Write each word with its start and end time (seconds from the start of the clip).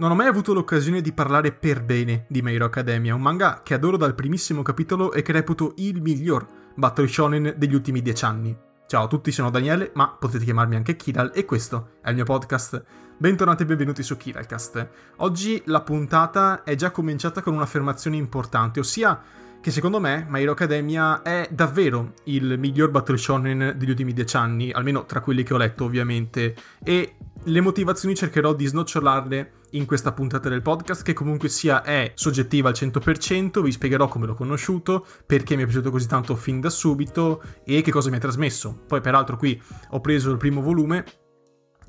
Non 0.00 0.12
ho 0.12 0.14
mai 0.14 0.28
avuto 0.28 0.54
l'occasione 0.54 1.00
di 1.00 1.12
parlare 1.12 1.50
per 1.50 1.82
bene 1.82 2.24
di 2.28 2.40
My 2.40 2.54
Hero 2.54 2.66
Academia, 2.66 3.16
un 3.16 3.20
manga 3.20 3.62
che 3.64 3.74
adoro 3.74 3.96
dal 3.96 4.14
primissimo 4.14 4.62
capitolo 4.62 5.10
e 5.10 5.22
che 5.22 5.32
reputo 5.32 5.74
il 5.78 6.00
miglior 6.00 6.46
battle 6.76 7.08
shonen 7.08 7.54
degli 7.56 7.74
ultimi 7.74 8.00
dieci 8.00 8.24
anni. 8.24 8.56
Ciao 8.86 9.02
a 9.02 9.08
tutti, 9.08 9.32
sono 9.32 9.50
Daniele, 9.50 9.90
ma 9.94 10.08
potete 10.08 10.44
chiamarmi 10.44 10.76
anche 10.76 10.94
Kiral 10.94 11.32
e 11.34 11.44
questo 11.44 11.94
è 12.00 12.10
il 12.10 12.14
mio 12.14 12.22
podcast. 12.22 12.80
Bentornati 13.18 13.64
e 13.64 13.66
benvenuti 13.66 14.04
su 14.04 14.16
Kiralcast. 14.16 14.88
Oggi 15.16 15.60
la 15.64 15.80
puntata 15.80 16.62
è 16.62 16.76
già 16.76 16.92
cominciata 16.92 17.42
con 17.42 17.54
un'affermazione 17.54 18.16
importante, 18.16 18.78
ossia 18.78 19.20
che 19.60 19.72
secondo 19.72 19.98
me 19.98 20.24
My 20.28 20.42
Hero 20.42 20.52
Academia 20.52 21.22
è 21.22 21.48
davvero 21.50 22.12
il 22.26 22.56
miglior 22.56 22.92
battle 22.92 23.16
shonen 23.16 23.74
degli 23.76 23.90
ultimi 23.90 24.12
dieci 24.12 24.36
anni, 24.36 24.70
almeno 24.70 25.06
tra 25.06 25.20
quelli 25.20 25.42
che 25.42 25.54
ho 25.54 25.56
letto 25.56 25.82
ovviamente, 25.82 26.54
e 26.84 27.16
le 27.42 27.60
motivazioni 27.60 28.14
cercherò 28.14 28.52
di 28.54 28.64
snocciolarle 28.64 29.52
in 29.70 29.86
questa 29.86 30.12
puntata 30.12 30.48
del 30.48 30.62
podcast 30.62 31.02
che 31.02 31.12
comunque 31.12 31.48
sia 31.48 31.82
è 31.82 32.12
soggettiva 32.14 32.68
al 32.68 32.74
100%, 32.76 33.60
vi 33.60 33.72
spiegherò 33.72 34.08
come 34.08 34.26
l'ho 34.26 34.34
conosciuto, 34.34 35.06
perché 35.26 35.56
mi 35.56 35.62
è 35.62 35.64
piaciuto 35.66 35.90
così 35.90 36.06
tanto 36.06 36.36
fin 36.36 36.60
da 36.60 36.70
subito 36.70 37.42
e 37.64 37.82
che 37.82 37.90
cosa 37.90 38.10
mi 38.10 38.16
ha 38.16 38.20
trasmesso. 38.20 38.84
Poi 38.86 39.00
peraltro 39.00 39.36
qui 39.36 39.60
ho 39.90 40.00
preso 40.00 40.30
il 40.30 40.36
primo 40.36 40.60
volume 40.60 41.04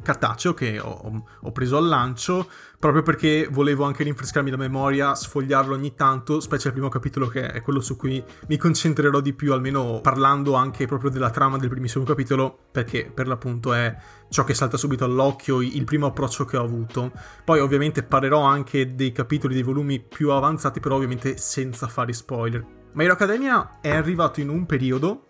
cartaceo 0.02 0.54
che 0.54 0.80
ho, 0.80 1.24
ho, 1.42 1.52
preso 1.52 1.78
al 1.78 1.88
lancio 1.88 2.48
proprio 2.80 3.02
perché 3.02 3.48
volevo 3.52 3.84
anche 3.84 4.04
rinfrescarmi 4.04 4.50
la 4.50 4.58
memoria, 4.58 5.14
sfogliarlo 5.14 5.74
ogni 5.74 5.96
tanto, 5.96 6.40
specie 6.40 6.68
il 6.68 6.74
primo 6.74 6.88
capitolo 6.88 7.28
che 7.28 7.48
è 7.48 7.62
quello 7.62 7.82
su 7.82 7.98
cui 7.98 8.24
mi 8.48 8.58
concentrerò 8.58 9.20
di 9.20 9.34
più, 9.34 9.52
almeno 9.52 10.00
parlando 10.02 10.54
anche 10.54 10.88
proprio 10.88 11.10
della 11.10 11.30
trama 11.30 11.58
del 11.58 11.70
primissimo 11.70 12.06
capitolo, 12.06 12.58
perché 12.72 13.12
per 13.14 13.28
l'appunto 13.28 13.74
è 13.74 13.96
ciò 14.30 14.46
che 14.46 14.54
salta 14.54 14.78
subito 14.78 15.04
all'occhio, 15.04 15.62
il 15.62 15.84
primo 15.84 16.08
approccio 16.08 16.46
che 16.46 16.56
ho 16.56 16.64
avuto. 16.64 17.12
Poi 17.44 17.60
ovviamente 17.60 18.04
parlerò 18.04 18.42
anche 18.42 18.96
dei 18.96 19.12
capitoli, 19.12 19.54
dei 19.54 19.64
volumi 19.64 20.00
più 20.00 20.32
avanzati, 20.32 20.80
però 20.80 20.96
ovviamente 20.96 21.38
senza 21.38 21.88
fare 21.88 22.14
spoiler. 22.14 22.66
My 22.94 23.04
Hero 23.04 23.14
Academia 23.14 23.80
è 23.82 23.92
arrivato 23.92 24.40
in 24.40 24.50
un 24.50 24.66
periodo 24.66 25.29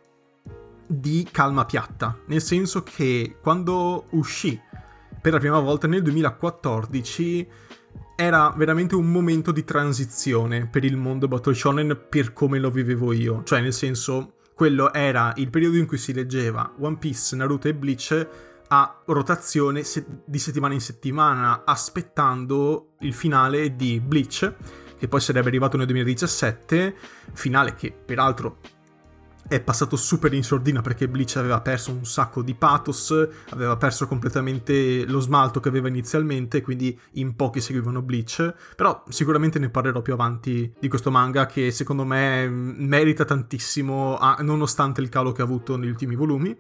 di 0.92 1.28
calma 1.30 1.66
piatta, 1.66 2.18
nel 2.26 2.42
senso 2.42 2.82
che 2.82 3.38
quando 3.40 4.06
uscì 4.12 4.59
per 5.22 5.34
la 5.34 5.38
prima 5.38 5.59
volta 5.59 5.86
nel 5.86 6.02
2014 6.02 7.48
era 8.16 8.52
veramente 8.58 8.96
un 8.96 9.12
momento 9.12 9.52
di 9.52 9.64
transizione 9.64 10.68
per 10.68 10.84
il 10.84 10.98
mondo 10.98 11.28
Battle 11.28 11.54
Shonen 11.54 12.06
per 12.09 12.34
come 12.34 12.58
lo 12.58 12.72
vivevo 12.72 13.14
io, 13.14 13.44
cioè 13.44 13.62
nel 13.62 13.73
senso 13.73 14.38
quello 14.56 14.92
era 14.92 15.31
il 15.36 15.52
periodo 15.52 15.78
in 15.78 15.86
cui 15.86 16.00
si 16.00 16.12
leggeva 16.12 16.73
One 16.80 16.98
Piece, 16.98 17.36
Naruto 17.36 17.68
e 17.68 17.76
Bleach 17.76 18.28
a 18.70 19.02
rotazione 19.06 19.84
di 20.26 20.40
settimana 20.40 20.74
in 20.74 20.81
settimana 20.81 21.64
aspettando 21.66 22.94
il 23.02 23.14
finale 23.14 23.76
di 23.76 24.00
Bleach 24.00 24.56
che 24.98 25.08
poi 25.08 25.22
sarebbe 25.22 25.48
arrivato 25.48 25.78
nel 25.78 25.86
2017, 25.86 26.94
finale 27.31 27.74
che 27.76 27.92
peraltro 27.92 28.58
è 29.50 29.59
passato 29.59 29.95
super 29.95 30.31
in 30.33 30.44
sordina 30.44 30.81
perché 30.81 31.09
Bleach 31.09 31.36
aveva 31.36 31.59
perso 31.59 31.92
un 31.92 32.05
sacco 32.05 32.44
di 32.44 32.53
pathos, 32.53 33.28
aveva 33.50 33.75
perso 33.78 34.08
completamente 34.08 35.06
lo 35.06 35.19
smalto 35.19 35.59
che 35.59 35.69
aveva 35.69 35.88
inizialmente, 35.88 36.61
quindi 36.61 36.97
in 37.14 37.36
pochi 37.36 37.59
seguivano 37.59 38.03
Bleach, 38.03 38.53
però 38.75 39.03
sicuramente 39.09 39.58
ne 39.58 39.69
parlerò 39.69 40.02
più 40.02 40.14
avanti 40.14 40.72
di 40.80 40.88
questo 40.88 41.09
manga 41.09 41.47
che 41.47 41.72
secondo 41.72 42.06
me 42.06 42.47
merita 42.47 43.25
tantissimo 43.25 44.19
nonostante 44.41 45.02
il 45.02 45.09
calo 45.09 45.31
che 45.31 45.41
ha 45.41 45.45
avuto 45.45 45.75
negli 45.75 45.89
ultimi 45.89 46.16
volumi. 46.16 46.56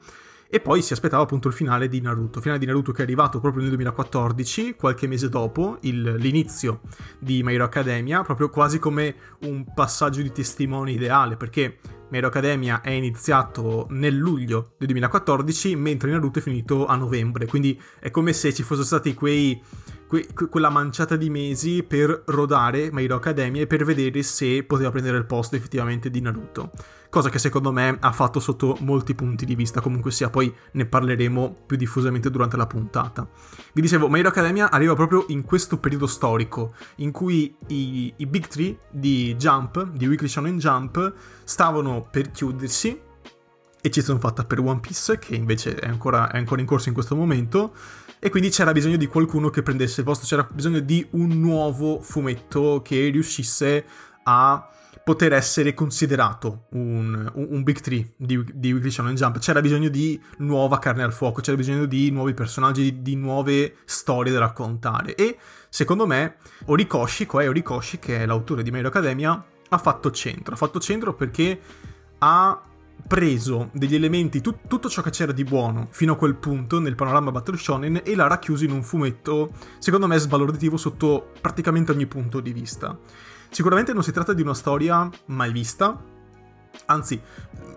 E 0.51 0.59
poi 0.59 0.81
si 0.81 0.93
aspettava 0.93 1.21
appunto 1.21 1.47
il 1.47 1.53
finale 1.53 1.87
di 1.87 2.01
Naruto, 2.01 2.41
finale 2.41 2.57
di 2.57 2.65
Naruto 2.65 2.91
che 2.91 3.01
è 3.01 3.03
arrivato 3.03 3.39
proprio 3.39 3.61
nel 3.61 3.69
2014, 3.69 4.73
qualche 4.73 5.05
mese 5.05 5.29
dopo 5.29 5.77
il, 5.81 6.15
l'inizio 6.15 6.81
di 7.19 7.43
My 7.43 7.53
Hero 7.53 7.65
Academia, 7.65 8.23
proprio 8.23 8.49
quasi 8.49 8.79
come 8.79 9.15
un 9.41 9.63
passaggio 9.75 10.23
di 10.23 10.31
testimone 10.31 10.89
ideale, 10.89 11.37
perché 11.37 11.77
My 12.09 12.17
Hero 12.17 12.27
Academia 12.27 12.81
è 12.81 12.89
iniziato 12.89 13.85
nel 13.91 14.15
luglio 14.15 14.73
del 14.79 14.87
2014, 14.87 15.75
mentre 15.75 16.09
Naruto 16.09 16.39
è 16.39 16.41
finito 16.41 16.87
a 16.87 16.95
novembre, 16.95 17.45
quindi 17.45 17.79
è 17.99 18.09
come 18.09 18.33
se 18.33 18.51
ci 18.51 18.63
fossero 18.63 18.87
stati 18.87 19.13
quei 19.13 19.61
que- 20.07 20.25
quella 20.49 20.71
manciata 20.71 21.15
di 21.15 21.29
mesi 21.29 21.83
per 21.83 22.23
rodare 22.25 22.89
My 22.91 23.03
Hero 23.03 23.17
Academia 23.17 23.61
e 23.61 23.67
per 23.67 23.85
vedere 23.85 24.23
se 24.23 24.63
poteva 24.63 24.89
prendere 24.89 25.17
il 25.17 25.25
posto 25.25 25.55
effettivamente 25.55 26.09
di 26.09 26.19
Naruto. 26.19 26.71
Cosa 27.09 27.29
che 27.29 27.39
secondo 27.39 27.71
me 27.71 27.97
ha 27.99 28.11
fatto 28.11 28.39
sotto 28.39 28.77
molti 28.81 29.15
punti 29.15 29.43
di 29.43 29.55
vista, 29.55 29.81
comunque 29.81 30.11
sia, 30.11 30.29
poi 30.29 30.53
ne 30.73 30.85
parleremo 30.85 31.63
più 31.65 31.75
diffusamente 31.75 32.29
durante 32.29 32.55
la 32.55 32.67
puntata. 32.67 33.27
Vi 33.73 33.81
dicevo, 33.81 34.07
My 34.07 34.19
Hero 34.19 34.29
Academia 34.29 34.69
arriva 34.69 34.93
proprio 34.93 35.25
in 35.29 35.43
questo 35.43 35.79
periodo 35.79 36.05
storico, 36.05 36.75
in 36.97 37.11
cui 37.11 37.55
i, 37.67 38.13
i 38.15 38.25
Big 38.27 38.45
Three 38.45 38.77
di 38.91 39.35
Jump, 39.35 39.89
di 39.89 40.05
Weekly 40.05 40.27
Shonen 40.27 40.59
Jump, 40.59 41.13
stavano 41.43 42.07
per 42.11 42.29
chiudersi 42.29 43.01
eccezione 43.81 44.19
fatta 44.19 44.43
per 44.45 44.59
One 44.59 44.79
Piece, 44.79 45.17
che 45.17 45.33
invece 45.33 45.73
è 45.75 45.87
ancora, 45.87 46.29
è 46.29 46.37
ancora 46.37 46.61
in 46.61 46.67
corso 46.67 46.89
in 46.89 46.93
questo 46.93 47.15
momento, 47.15 47.73
e 48.19 48.29
quindi 48.29 48.49
c'era 48.49 48.71
bisogno 48.71 48.97
di 48.97 49.07
qualcuno 49.07 49.49
che 49.49 49.63
prendesse 49.63 50.01
il 50.01 50.05
posto, 50.05 50.27
c'era 50.27 50.47
bisogno 50.51 50.79
di 50.79 51.07
un 51.11 51.29
nuovo 51.39 52.01
fumetto 52.01 52.81
che 52.83 53.09
riuscisse 53.09 53.83
a 54.25 54.69
poter 55.09 55.33
essere 55.33 55.73
considerato 55.73 56.67
un, 56.73 57.31
un, 57.33 57.63
Big 57.63 57.79
Three 57.79 58.13
di, 58.15 58.45
di 58.53 58.71
Weekly 58.71 58.91
Shonen 58.91 59.15
Jump. 59.15 59.39
C'era 59.39 59.59
bisogno 59.59 59.89
di 59.89 60.21
nuova 60.37 60.77
carne 60.77 61.01
al 61.01 61.13
fuoco, 61.13 61.41
c'era 61.41 61.57
bisogno 61.57 61.85
di 61.85 62.11
nuovi 62.11 62.35
personaggi, 62.35 62.83
di, 62.83 63.01
di 63.01 63.15
nuove 63.15 63.77
storie 63.85 64.31
da 64.31 64.37
raccontare. 64.37 65.15
E 65.15 65.35
secondo 65.67 66.05
me 66.05 66.35
Orikoshi, 66.65 67.25
Koei 67.25 67.47
Orikoshi, 67.47 67.97
che 67.97 68.19
è 68.19 68.27
l'autore 68.27 68.61
di 68.61 68.69
Hero 68.69 68.89
Academia, 68.89 69.43
ha 69.69 69.77
fatto 69.79 70.11
centro. 70.11 70.53
Ha 70.53 70.57
fatto 70.57 70.79
centro 70.79 71.15
perché 71.15 71.59
ha 72.19 72.61
preso 73.07 73.71
degli 73.73 73.95
elementi, 73.95 74.41
tu, 74.41 74.57
tutto 74.67 74.89
ciò 74.89 75.01
che 75.01 75.09
c'era 75.09 75.31
di 75.31 75.43
buono 75.43 75.87
fino 75.89 76.13
a 76.13 76.17
quel 76.17 76.35
punto 76.35 76.79
nel 76.79 76.93
panorama 76.93 77.31
Battle 77.31 77.57
Shonen 77.57 78.01
e 78.03 78.13
l'ha 78.13 78.27
racchiuso 78.27 78.63
in 78.63 78.71
un 78.71 78.83
fumetto, 78.83 79.53
secondo 79.79 80.05
me, 80.05 80.19
sbalorditivo 80.19 80.77
sotto 80.77 81.31
praticamente 81.41 81.91
ogni 81.91 82.05
punto 82.05 82.39
di 82.41 82.53
vista. 82.53 82.95
Sicuramente 83.49 83.93
non 83.93 84.03
si 84.03 84.11
tratta 84.11 84.33
di 84.33 84.41
una 84.41 84.53
storia 84.53 85.09
mai 85.25 85.51
vista, 85.51 86.01
anzi, 86.85 87.21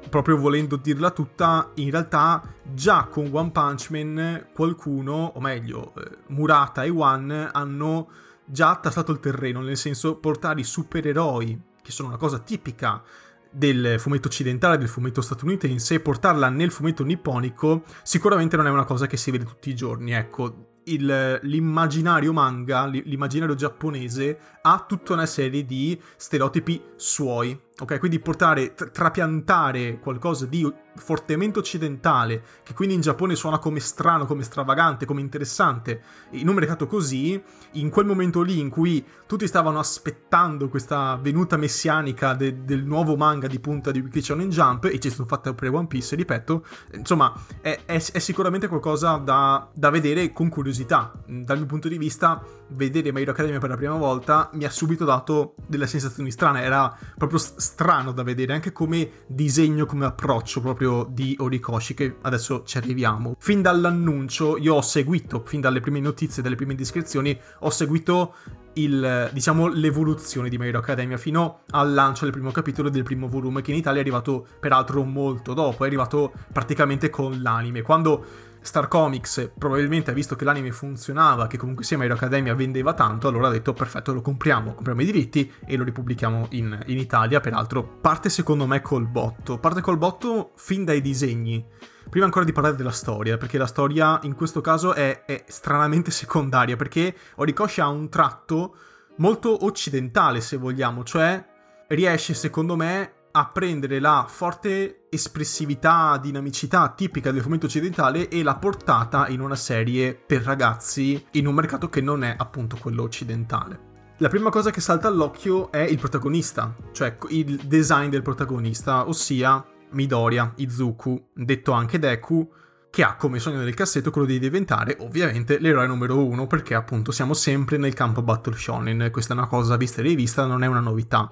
proprio 0.08 0.36
volendo 0.36 0.76
dirla 0.76 1.10
tutta, 1.10 1.70
in 1.76 1.90
realtà 1.90 2.42
già 2.72 3.04
con 3.10 3.28
One 3.32 3.50
Punch 3.50 3.90
Man 3.90 4.48
qualcuno, 4.54 5.32
o 5.34 5.40
meglio, 5.40 5.94
eh, 5.96 6.18
Murata 6.28 6.84
e 6.84 6.90
One 6.90 7.48
hanno 7.50 8.08
già 8.44 8.76
tastato 8.76 9.12
il 9.12 9.20
terreno, 9.20 9.60
nel 9.60 9.76
senso 9.76 10.16
portare 10.16 10.60
i 10.60 10.64
supereroi, 10.64 11.60
che 11.80 11.90
sono 11.90 12.08
una 12.08 12.18
cosa 12.18 12.38
tipica 12.38 13.02
del 13.50 13.96
fumetto 13.98 14.28
occidentale, 14.28 14.78
del 14.78 14.88
fumetto 14.88 15.20
statunitense, 15.20 16.00
portarla 16.00 16.48
nel 16.48 16.70
fumetto 16.70 17.04
nipponico 17.04 17.82
sicuramente 18.02 18.56
non 18.56 18.66
è 18.66 18.70
una 18.70 18.84
cosa 18.84 19.06
che 19.06 19.16
si 19.16 19.30
vede 19.30 19.44
tutti 19.44 19.70
i 19.70 19.74
giorni, 19.74 20.12
ecco. 20.12 20.71
Il, 20.84 21.40
l'immaginario 21.42 22.32
manga, 22.32 22.86
l'immaginario 22.86 23.54
giapponese 23.54 24.38
ha 24.62 24.84
tutta 24.86 25.12
una 25.12 25.26
serie 25.26 25.64
di 25.64 26.00
stereotipi 26.16 26.82
suoi, 26.96 27.58
ok? 27.78 27.98
Quindi 27.98 28.18
portare, 28.18 28.74
trapiantare 28.74 29.98
qualcosa 29.98 30.46
di 30.46 30.70
fortemente 30.94 31.58
occidentale, 31.58 32.42
che 32.62 32.74
quindi 32.74 32.94
in 32.94 33.00
Giappone 33.00 33.34
suona 33.34 33.58
come 33.58 33.80
strano, 33.80 34.26
come 34.26 34.42
stravagante, 34.42 35.06
come 35.06 35.20
interessante, 35.20 36.02
in 36.32 36.48
un 36.48 36.54
mercato 36.54 36.86
così, 36.86 37.42
in 37.72 37.88
quel 37.90 38.06
momento 38.06 38.42
lì 38.42 38.58
in 38.58 38.68
cui 38.68 39.04
tutti 39.26 39.46
stavano 39.46 39.78
aspettando 39.78 40.68
questa 40.68 41.18
venuta 41.20 41.56
messianica 41.56 42.34
de- 42.34 42.64
del 42.64 42.84
nuovo 42.84 43.16
manga 43.16 43.46
di 43.46 43.58
punta 43.58 43.90
di 43.90 44.00
Weekly 44.00 44.20
Shonen 44.20 44.50
Jump, 44.50 44.84
e 44.84 44.98
ci 44.98 45.10
sono 45.10 45.26
fatte 45.26 45.54
per 45.54 45.72
One 45.72 45.86
Piece, 45.86 46.14
ripeto, 46.14 46.64
insomma, 46.94 47.32
è, 47.60 47.80
è, 47.86 47.94
è 47.94 48.18
sicuramente 48.18 48.68
qualcosa 48.68 49.16
da, 49.16 49.68
da, 49.72 49.90
vedere 49.90 50.32
con 50.32 50.48
curiosità. 50.48 51.12
Dal 51.26 51.56
mio 51.56 51.66
punto 51.66 51.88
di 51.88 51.98
vista, 51.98 52.42
vedere 52.74 53.12
My 53.12 53.22
Hero 53.22 53.32
Academia 53.32 53.58
per 53.58 53.70
la 53.70 53.76
prima 53.76 53.96
volta 53.96 54.50
mi 54.54 54.64
ha 54.64 54.70
subito 54.70 55.04
dato 55.04 55.54
delle 55.66 55.86
sensazioni 55.86 56.30
strane, 56.30 56.62
era 56.62 56.96
proprio 57.16 57.38
strano 57.38 58.12
da 58.12 58.22
vedere, 58.22 58.52
anche 58.52 58.72
come 58.72 59.10
disegno, 59.26 59.86
come 59.86 60.06
approccio 60.06 60.60
proprio 60.60 61.06
di 61.08 61.36
Orikoshi, 61.38 61.94
che 61.94 62.16
adesso 62.22 62.62
ci 62.64 62.78
arriviamo. 62.78 63.34
Fin 63.38 63.62
dall'annuncio 63.62 64.56
io 64.56 64.74
ho 64.74 64.82
seguito, 64.82 65.42
fin 65.44 65.60
dalle 65.60 65.80
prime 65.80 66.00
notizie, 66.00 66.42
dalle 66.42 66.56
prime 66.56 66.74
descrizioni, 66.74 67.38
ho 67.60 67.70
seguito 67.70 68.34
il, 68.74 69.30
diciamo, 69.32 69.68
l'evoluzione 69.68 70.48
di 70.48 70.56
My 70.58 70.68
Hero 70.68 70.78
Academia 70.78 71.16
fino 71.16 71.60
al 71.70 71.92
lancio 71.92 72.24
del 72.24 72.32
primo 72.32 72.50
capitolo 72.50 72.88
del 72.88 73.02
primo 73.02 73.28
volume, 73.28 73.62
che 73.62 73.70
in 73.70 73.76
Italia 73.76 73.98
è 73.98 74.02
arrivato 74.02 74.46
peraltro 74.58 75.02
molto 75.04 75.54
dopo, 75.54 75.84
è 75.84 75.86
arrivato 75.86 76.32
praticamente 76.52 77.10
con 77.10 77.42
l'anime. 77.42 77.82
Quando 77.82 78.50
Star 78.62 78.88
Comics 78.88 79.52
probabilmente 79.58 80.10
ha 80.10 80.14
visto 80.14 80.36
che 80.36 80.44
l'anime 80.44 80.70
funzionava, 80.70 81.46
che 81.48 81.58
comunque 81.58 81.84
sia 81.84 82.02
Hero 82.02 82.14
Academia 82.14 82.54
vendeva 82.54 82.94
tanto, 82.94 83.28
allora 83.28 83.48
ha 83.48 83.50
detto 83.50 83.72
perfetto, 83.72 84.12
lo 84.12 84.20
compriamo, 84.20 84.74
compriamo 84.74 85.02
i 85.02 85.04
diritti 85.04 85.52
e 85.66 85.76
lo 85.76 85.84
ripubblichiamo 85.84 86.46
in, 86.50 86.80
in 86.86 86.98
Italia, 86.98 87.40
peraltro 87.40 87.82
parte 88.00 88.28
secondo 88.28 88.66
me 88.66 88.80
col 88.80 89.06
botto, 89.06 89.58
parte 89.58 89.80
col 89.80 89.98
botto 89.98 90.52
fin 90.56 90.84
dai 90.84 91.00
disegni. 91.00 91.64
Prima 92.08 92.24
ancora 92.24 92.44
di 92.44 92.52
parlare 92.52 92.76
della 92.76 92.90
storia, 92.90 93.36
perché 93.36 93.58
la 93.58 93.66
storia 93.66 94.20
in 94.22 94.34
questo 94.34 94.60
caso 94.60 94.94
è, 94.94 95.24
è 95.24 95.44
stranamente 95.48 96.10
secondaria, 96.12 96.76
perché 96.76 97.14
Horikoshi 97.36 97.80
ha 97.80 97.88
un 97.88 98.08
tratto 98.08 98.76
molto 99.16 99.64
occidentale, 99.64 100.40
se 100.40 100.56
vogliamo, 100.56 101.04
cioè 101.04 101.50
riesce 101.88 102.34
secondo 102.34 102.76
me 102.76 103.12
a 103.32 103.46
prendere 103.46 103.98
la 103.98 104.26
forte 104.28 105.06
espressività, 105.08 106.18
dinamicità 106.20 106.92
tipica 106.94 107.32
del 107.32 107.42
fumetto 107.42 107.66
occidentale 107.66 108.28
e 108.28 108.42
l'ha 108.42 108.56
portata 108.56 109.28
in 109.28 109.40
una 109.40 109.56
serie 109.56 110.14
per 110.14 110.42
ragazzi 110.42 111.26
in 111.32 111.46
un 111.46 111.54
mercato 111.54 111.88
che 111.88 112.00
non 112.00 112.24
è 112.24 112.34
appunto 112.36 112.76
quello 112.76 113.02
occidentale. 113.02 113.90
La 114.18 114.28
prima 114.28 114.50
cosa 114.50 114.70
che 114.70 114.80
salta 114.80 115.08
all'occhio 115.08 115.72
è 115.72 115.80
il 115.80 115.98
protagonista, 115.98 116.74
cioè 116.92 117.16
il 117.30 117.56
design 117.64 118.08
del 118.08 118.22
protagonista, 118.22 119.08
ossia 119.08 119.64
Midoriya 119.90 120.52
Izuku, 120.56 121.30
detto 121.34 121.72
anche 121.72 121.98
Deku, 121.98 122.52
che 122.90 123.02
ha 123.02 123.16
come 123.16 123.38
sogno 123.38 123.64
del 123.64 123.72
cassetto 123.72 124.10
quello 124.10 124.26
di 124.26 124.38
diventare 124.38 124.98
ovviamente 125.00 125.58
l'eroe 125.58 125.86
numero 125.86 126.22
uno 126.22 126.46
perché 126.46 126.74
appunto 126.74 127.10
siamo 127.10 127.32
sempre 127.32 127.78
nel 127.78 127.94
campo 127.94 128.20
Battle 128.20 128.54
Shonen, 128.54 129.08
questa 129.10 129.32
è 129.32 129.36
una 129.36 129.46
cosa 129.46 129.78
vista 129.78 130.00
e 130.00 130.04
rivista, 130.04 130.44
non 130.44 130.62
è 130.62 130.66
una 130.66 130.80
novità 130.80 131.30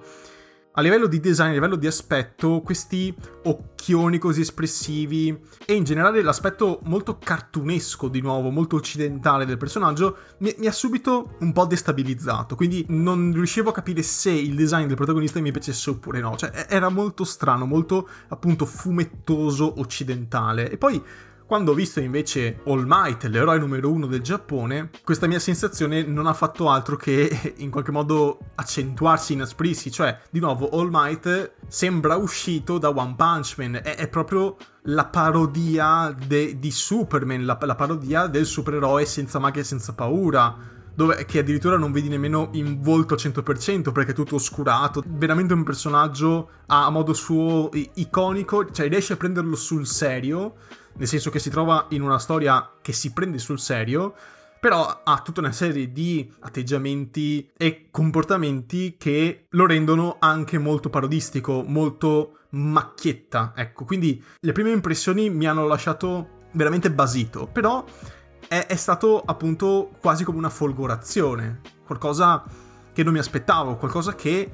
a 0.73 0.81
livello 0.81 1.07
di 1.07 1.19
design, 1.19 1.49
a 1.49 1.53
livello 1.53 1.75
di 1.75 1.87
aspetto, 1.87 2.61
questi 2.61 3.13
occhioni 3.43 4.17
così 4.17 4.41
espressivi 4.41 5.37
e 5.65 5.73
in 5.73 5.83
generale 5.83 6.21
l'aspetto 6.21 6.79
molto 6.83 7.17
cartunesco, 7.17 8.07
di 8.07 8.21
nuovo, 8.21 8.51
molto 8.51 8.77
occidentale 8.77 9.45
del 9.45 9.57
personaggio, 9.57 10.17
mi, 10.39 10.53
mi, 10.57 10.67
ha 10.67 10.71
subito 10.71 11.35
un 11.39 11.51
po' 11.51 11.65
destabilizzato. 11.65 12.55
Quindi 12.55 12.85
non 12.89 13.33
riuscivo 13.33 13.69
a 13.69 13.73
capire 13.73 14.01
se 14.01 14.31
il 14.31 14.55
design 14.55 14.87
del 14.87 14.95
protagonista 14.95 15.41
mi 15.41 15.51
piacesse 15.51 15.89
oppure 15.89 16.21
no. 16.21 16.37
Cioè, 16.37 16.67
era 16.69 16.87
molto 16.87 17.25
strano, 17.25 17.65
molto 17.65 18.07
appunto 18.29 18.65
fumettoso 18.65 19.79
occidentale. 19.79 20.71
E 20.71 20.77
poi 20.77 21.03
quando 21.51 21.71
ho 21.71 21.75
visto 21.75 21.99
invece 21.99 22.61
All 22.67 22.85
Might, 22.87 23.23
l'eroe 23.23 23.59
numero 23.59 23.91
uno 23.91 24.05
del 24.05 24.21
Giappone, 24.21 24.89
questa 25.03 25.27
mia 25.27 25.37
sensazione 25.37 26.01
non 26.01 26.25
ha 26.25 26.33
fatto 26.33 26.69
altro 26.69 26.95
che 26.95 27.55
in 27.57 27.69
qualche 27.69 27.91
modo 27.91 28.39
accentuarsi, 28.55 29.33
inasprirsi. 29.33 29.91
Cioè, 29.91 30.17
di 30.29 30.39
nuovo, 30.39 30.69
All 30.69 30.87
Might 30.89 31.55
sembra 31.67 32.15
uscito 32.15 32.77
da 32.77 32.87
One 32.87 33.15
Punch 33.17 33.55
Man. 33.57 33.81
È, 33.83 33.97
è 33.97 34.07
proprio 34.07 34.55
la 34.83 35.07
parodia 35.07 36.15
de, 36.25 36.57
di 36.57 36.71
Superman, 36.71 37.43
la, 37.43 37.57
la 37.59 37.75
parodia 37.75 38.27
del 38.27 38.45
supereroe 38.45 39.05
senza 39.05 39.37
magia 39.37 39.59
e 39.59 39.65
senza 39.65 39.91
paura 39.91 40.55
dove, 40.93 41.25
che 41.25 41.39
addirittura 41.39 41.77
non 41.77 41.91
vedi 41.91 42.07
nemmeno 42.07 42.49
in 42.53 42.79
volto 42.81 43.15
al 43.15 43.19
100% 43.19 43.91
perché 43.91 44.11
è 44.11 44.15
tutto 44.15 44.35
oscurato. 44.35 45.03
Veramente 45.05 45.53
un 45.53 45.63
personaggio 45.63 46.49
a 46.67 46.89
modo 46.89 47.11
suo 47.13 47.69
iconico, 47.95 48.71
cioè 48.71 48.87
riesce 48.87 49.11
a 49.11 49.17
prenderlo 49.17 49.57
sul 49.57 49.85
serio 49.85 50.55
nel 50.93 51.07
senso 51.07 51.29
che 51.29 51.39
si 51.39 51.49
trova 51.49 51.87
in 51.89 52.01
una 52.01 52.19
storia 52.19 52.73
che 52.81 52.93
si 52.93 53.11
prende 53.13 53.39
sul 53.39 53.59
serio, 53.59 54.13
però 54.59 55.01
ha 55.03 55.21
tutta 55.21 55.39
una 55.39 55.51
serie 55.51 55.91
di 55.91 56.31
atteggiamenti 56.41 57.49
e 57.57 57.87
comportamenti 57.89 58.95
che 58.97 59.45
lo 59.49 59.65
rendono 59.65 60.17
anche 60.19 60.59
molto 60.59 60.89
parodistico, 60.89 61.63
molto 61.65 62.37
macchietta, 62.49 63.53
ecco, 63.55 63.85
quindi 63.85 64.23
le 64.39 64.51
prime 64.51 64.71
impressioni 64.71 65.29
mi 65.29 65.47
hanno 65.47 65.65
lasciato 65.65 66.39
veramente 66.51 66.91
basito, 66.91 67.47
però 67.47 67.83
è, 68.47 68.65
è 68.67 68.75
stato 68.75 69.21
appunto 69.25 69.91
quasi 69.99 70.23
come 70.23 70.37
una 70.37 70.49
folgorazione, 70.49 71.61
qualcosa 71.85 72.43
che 72.93 73.03
non 73.03 73.13
mi 73.13 73.19
aspettavo, 73.19 73.77
qualcosa 73.77 74.13
che 74.13 74.51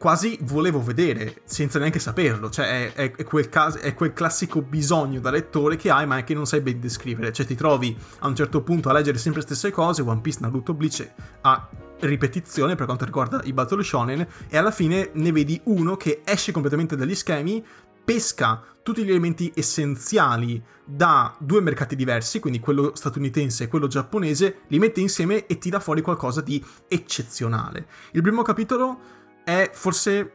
quasi 0.00 0.38
volevo 0.44 0.82
vedere 0.82 1.42
senza 1.44 1.78
neanche 1.78 1.98
saperlo. 1.98 2.48
Cioè, 2.48 2.64
è, 2.64 2.92
è, 2.94 3.12
è, 3.16 3.22
quel 3.22 3.50
caso, 3.50 3.76
è, 3.76 3.92
quel 3.92 4.14
che 4.14 4.62
bisogno 4.62 5.20
da 5.20 5.30
lettore 5.30 5.76
che 5.76 5.90
hai, 5.90 6.06
ma 6.06 6.24
che 6.24 6.32
non 6.32 6.46
sai 6.46 6.62
ben 6.62 6.80
descrivere. 6.80 7.34
Cioè, 7.34 7.44
ti 7.44 7.54
trovi 7.54 7.94
a 8.20 8.26
un 8.26 8.34
certo 8.34 8.62
punto 8.62 8.88
a 8.88 8.94
leggere 8.94 9.18
sempre 9.18 9.40
le 9.42 9.46
stesse 9.46 9.70
cose, 9.70 10.00
One 10.00 10.22
Piece, 10.22 10.38
Naruto, 10.40 10.72
Bleach, 10.72 11.06
a 11.42 11.68
ripetizione 11.98 12.76
per 12.76 12.86
quanto 12.86 13.04
riguarda 13.04 13.42
i 13.44 13.52
Battle 13.52 13.82
Shonen, 13.82 14.26
e 14.48 14.56
alla 14.56 14.70
fine 14.70 15.10
ne 15.12 15.32
vedi 15.32 15.60
uno 15.64 15.98
che 15.98 16.22
esce 16.24 16.50
completamente 16.50 16.96
dagli 16.96 17.14
schemi, 17.14 17.62
pesca 18.02 18.62
tutti 18.82 19.04
gli 19.04 19.10
elementi 19.10 19.52
essenziali 19.54 20.64
da 20.82 21.36
due 21.38 21.60
mercati 21.60 21.94
diversi, 21.94 22.40
quindi 22.40 22.58
quello 22.58 22.92
statunitense 22.94 23.64
e 23.64 23.68
quello 23.68 23.86
giapponese, 23.86 24.60
li 24.68 24.78
mette 24.78 25.00
insieme 25.00 25.44
e 25.44 25.58
tira 25.58 25.78
fuori 25.78 26.00
qualcosa 26.00 26.40
di 26.40 26.64
eccezionale. 26.88 27.86
Il 28.12 28.22
primo 28.22 28.40
capitolo 28.40 29.18
è 29.44 29.70
forse 29.72 30.34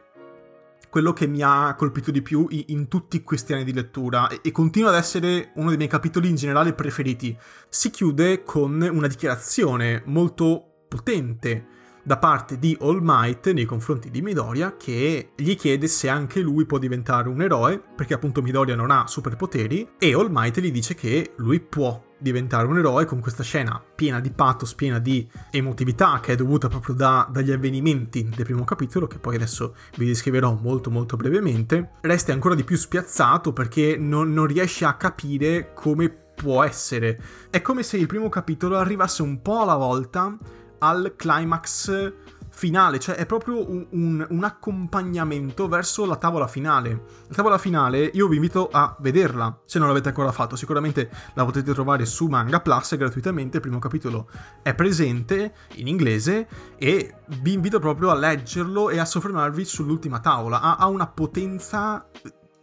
quello 0.88 1.12
che 1.12 1.26
mi 1.26 1.42
ha 1.42 1.74
colpito 1.76 2.10
di 2.10 2.22
più 2.22 2.46
in 2.48 2.88
tutti 2.88 3.22
questi 3.22 3.52
anni 3.52 3.64
di 3.64 3.74
lettura 3.74 4.28
e 4.28 4.50
continua 4.50 4.88
ad 4.88 4.96
essere 4.96 5.50
uno 5.56 5.68
dei 5.68 5.76
miei 5.76 5.90
capitoli 5.90 6.28
in 6.28 6.36
generale 6.36 6.72
preferiti. 6.72 7.36
Si 7.68 7.90
chiude 7.90 8.42
con 8.44 8.80
una 8.80 9.06
dichiarazione 9.06 10.02
molto 10.06 10.86
potente 10.88 11.66
da 12.02 12.18
parte 12.18 12.58
di 12.58 12.76
All 12.80 13.00
Might 13.02 13.50
nei 13.50 13.64
confronti 13.64 14.10
di 14.10 14.22
Midoriya 14.22 14.76
che 14.76 15.32
gli 15.34 15.56
chiede 15.56 15.88
se 15.88 16.08
anche 16.08 16.40
lui 16.40 16.64
può 16.64 16.78
diventare 16.78 17.28
un 17.28 17.42
eroe 17.42 17.82
perché 17.96 18.14
appunto 18.14 18.40
Midoriya 18.42 18.76
non 18.76 18.92
ha 18.92 19.08
superpoteri 19.08 19.88
e 19.98 20.14
All 20.14 20.28
Might 20.30 20.60
gli 20.60 20.70
dice 20.70 20.94
che 20.94 21.32
lui 21.36 21.58
può 21.58 22.05
diventare 22.18 22.66
un 22.66 22.78
eroe 22.78 23.04
con 23.04 23.20
questa 23.20 23.42
scena 23.42 23.82
piena 23.94 24.20
di 24.20 24.30
pathos, 24.30 24.74
piena 24.74 24.98
di 24.98 25.28
emotività 25.50 26.20
che 26.20 26.32
è 26.32 26.36
dovuta 26.36 26.68
proprio 26.68 26.94
da, 26.94 27.28
dagli 27.30 27.52
avvenimenti 27.52 28.28
del 28.34 28.44
primo 28.44 28.64
capitolo 28.64 29.06
che 29.06 29.18
poi 29.18 29.36
adesso 29.36 29.74
vi 29.96 30.06
descriverò 30.06 30.58
molto 30.60 30.90
molto 30.90 31.16
brevemente, 31.16 31.90
resti 32.02 32.30
ancora 32.30 32.54
di 32.54 32.64
più 32.64 32.76
spiazzato 32.76 33.52
perché 33.52 33.96
non, 33.98 34.32
non 34.32 34.46
riesce 34.46 34.84
a 34.84 34.94
capire 34.94 35.72
come 35.74 36.08
può 36.08 36.62
essere. 36.62 37.18
È 37.50 37.62
come 37.62 37.82
se 37.82 37.96
il 37.96 38.06
primo 38.06 38.28
capitolo 38.28 38.76
arrivasse 38.76 39.22
un 39.22 39.40
po' 39.40 39.62
alla 39.62 39.76
volta 39.76 40.36
al 40.78 41.14
climax 41.16 42.12
finale, 42.56 42.98
cioè 42.98 43.16
è 43.16 43.26
proprio 43.26 43.70
un, 43.70 43.86
un, 43.90 44.26
un, 44.30 44.42
accompagnamento 44.42 45.68
verso 45.68 46.06
la 46.06 46.16
tavola 46.16 46.46
finale. 46.46 47.02
La 47.28 47.34
tavola 47.34 47.58
finale 47.58 48.10
io 48.14 48.28
vi 48.28 48.36
invito 48.36 48.70
a 48.72 48.96
vederla, 48.98 49.60
se 49.66 49.78
non 49.78 49.88
l'avete 49.88 50.08
ancora 50.08 50.32
fatto, 50.32 50.56
sicuramente 50.56 51.10
la 51.34 51.44
potete 51.44 51.74
trovare 51.74 52.06
su 52.06 52.28
Manga 52.28 52.60
Plus 52.60 52.96
gratuitamente, 52.96 53.58
il 53.58 53.62
primo 53.62 53.78
capitolo 53.78 54.30
è 54.62 54.74
presente 54.74 55.52
in 55.74 55.86
inglese 55.86 56.48
e 56.78 57.16
vi 57.42 57.52
invito 57.52 57.78
proprio 57.78 58.08
a 58.08 58.14
leggerlo 58.14 58.88
e 58.88 58.98
a 58.98 59.04
soffermarvi 59.04 59.62
sull'ultima 59.62 60.20
tavola, 60.20 60.62
ha, 60.62 60.76
ha 60.76 60.86
una 60.86 61.08
potenza 61.08 62.08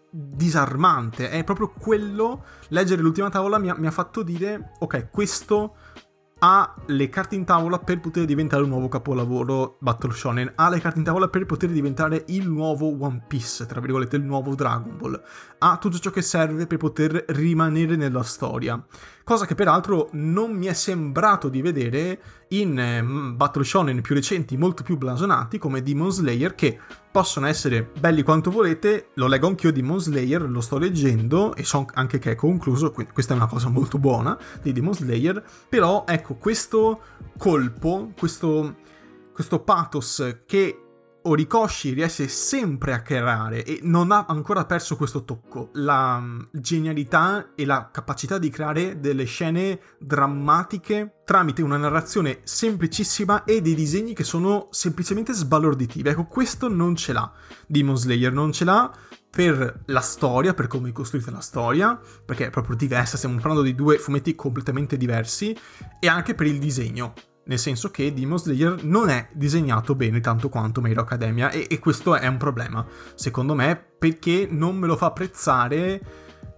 disarmante, 0.10 1.30
è 1.30 1.44
proprio 1.44 1.72
quello, 1.72 2.46
leggere 2.70 3.02
l'ultima 3.04 3.30
tavola 3.30 3.60
mi 3.60 3.70
ha, 3.70 3.76
mi 3.78 3.86
ha 3.88 3.92
fatto 3.92 4.24
dire 4.24 4.72
ok, 4.80 5.10
questo 5.12 5.76
ha 6.46 6.76
le 6.88 7.08
carte 7.08 7.36
in 7.36 7.46
tavola 7.46 7.80
per 7.80 8.02
poter 8.02 8.26
diventare 8.26 8.64
un 8.64 8.70
nuovo 8.70 8.90
capolavoro 8.90 9.78
Battle 9.80 10.12
Shonen, 10.12 10.52
ha 10.56 10.70
le 10.70 10.82
carte 10.82 11.00
in 11.00 11.06
tavola 11.06 11.30
per 11.30 11.46
poter 11.46 11.70
diventare 11.70 12.26
il 12.28 12.50
nuovo 12.50 13.02
One 13.02 13.24
Piece, 13.26 13.66
tra 13.66 13.80
virgolette, 13.80 14.18
il 14.18 14.24
nuovo 14.24 14.54
Dragon 14.54 14.98
Ball, 14.98 15.24
ha 15.60 15.78
tutto 15.78 16.00
ciò 16.00 16.10
che 16.10 16.22
serve 16.22 16.68
per 16.68 16.80
poter 16.80 17.24
rimanere 17.30 17.96
nella 17.96 18.24
storia. 18.24 18.84
Cosa 19.26 19.46
che 19.46 19.56
peraltro 19.56 20.10
non 20.12 20.52
mi 20.52 20.66
è 20.66 20.74
sembrato 20.74 21.48
di 21.48 21.62
vedere 21.62 22.20
in 22.50 22.78
eh, 22.78 23.02
Battle 23.02 23.64
Shonen 23.64 24.02
più 24.02 24.16
recenti, 24.16 24.58
molto 24.58 24.84
più 24.84 24.98
blasonati, 24.98 25.58
come 25.58 25.82
Demon 25.82 26.12
Slayer, 26.12 26.56
che 26.56 26.78
possono 27.10 27.48
essere 27.48 27.90
belli 27.98 28.22
quanto 28.22 28.52
volete, 28.52 29.12
lo 29.14 29.28
leggo 29.28 29.48
anch'io 29.48 29.72
Demon 29.72 30.02
Slayer, 30.02 30.42
lo 30.42 30.60
sto 30.60 30.78
leggendo 30.78 31.56
e 31.56 31.64
so 31.64 31.86
anche 31.94 32.20
che 32.20 32.32
è 32.32 32.36
concluso, 32.36 32.92
quindi 32.92 33.14
questa 33.14 33.34
è 33.34 33.38
una 33.38 33.48
cosa 33.48 33.70
molto 33.70 33.98
buona 33.98 34.38
di 34.62 34.74
Demon 34.74 34.94
Slayer, 34.94 35.42
però 35.70 36.04
ecco, 36.06 36.36
questo 36.36 37.00
colpo, 37.38 38.12
questo, 38.18 38.76
questo 39.32 39.60
pathos 39.60 40.40
che 40.46 40.83
Orikoshi 41.26 41.94
riesce 41.94 42.28
sempre 42.28 42.92
a 42.92 43.02
creare 43.02 43.64
e 43.64 43.80
non 43.84 44.12
ha 44.12 44.26
ancora 44.28 44.66
perso 44.66 44.98
questo 44.98 45.24
tocco, 45.24 45.70
la 45.74 46.20
mm, 46.20 46.42
genialità 46.52 47.54
e 47.56 47.66
la 47.66 47.90
capacità 47.92 48.38
di 48.38 48.50
creare 48.50 49.00
delle 49.00 49.24
scene 49.24 49.80
drammatiche 50.00 51.22
tramite 51.24 51.62
una 51.62 51.78
narrazione 51.78 52.42
semplicissima 52.44 53.46
e 53.46 53.62
dei 53.62 53.74
disegni 53.74 54.14
che 54.14 54.26
sono 54.26 54.68
semplicemente 54.72 55.32
sbalorditivi. 55.32 56.10
Ecco, 56.10 56.26
questo 56.26 56.68
non 56.68 56.96
ce 56.98 57.14
l'ha. 57.14 57.32
Demon 57.68 57.96
Slayer, 57.96 58.34
non 58.34 58.52
ce 58.52 58.66
l'ha 58.66 58.92
per 59.30 59.84
la 59.86 60.02
storia, 60.02 60.54
per 60.54 60.68
come 60.68 60.90
è 60.90 60.92
costruita 60.92 61.32
la 61.32 61.40
storia, 61.40 61.98
perché 62.26 62.48
è 62.48 62.50
proprio 62.50 62.76
diversa, 62.76 63.18
stiamo 63.18 63.36
parlando 63.36 63.64
di 63.64 63.74
due 63.74 63.98
fumetti 63.98 64.36
completamente 64.36 64.98
diversi, 64.98 65.58
e 66.00 66.08
anche 66.08 66.36
per 66.36 66.48
il 66.48 66.60
disegno 66.60 67.14
nel 67.46 67.60
senso 67.60 67.92
che 67.92 68.14
Demon 68.14 68.40
Slayer 68.40 68.84
non 68.84 69.10
è 69.10 69.28
disegnato 69.34 69.96
bene 69.96 70.20
tanto 70.20 70.50
quanto 70.50 70.82
My 70.82 70.92
Hero 70.92 71.02
Academia 71.02 71.50
e, 71.50 71.68
e, 71.70 71.80
questo 71.80 72.16
è 72.16 72.28
un 72.28 72.38
problema, 72.38 72.86
secondo 73.16 73.54
me, 73.54 73.76
perché 73.76 74.48
non 74.50 74.78
me 74.78 74.88
lo 74.88 74.96
fa 74.96 75.08
apprezzare 75.08 76.02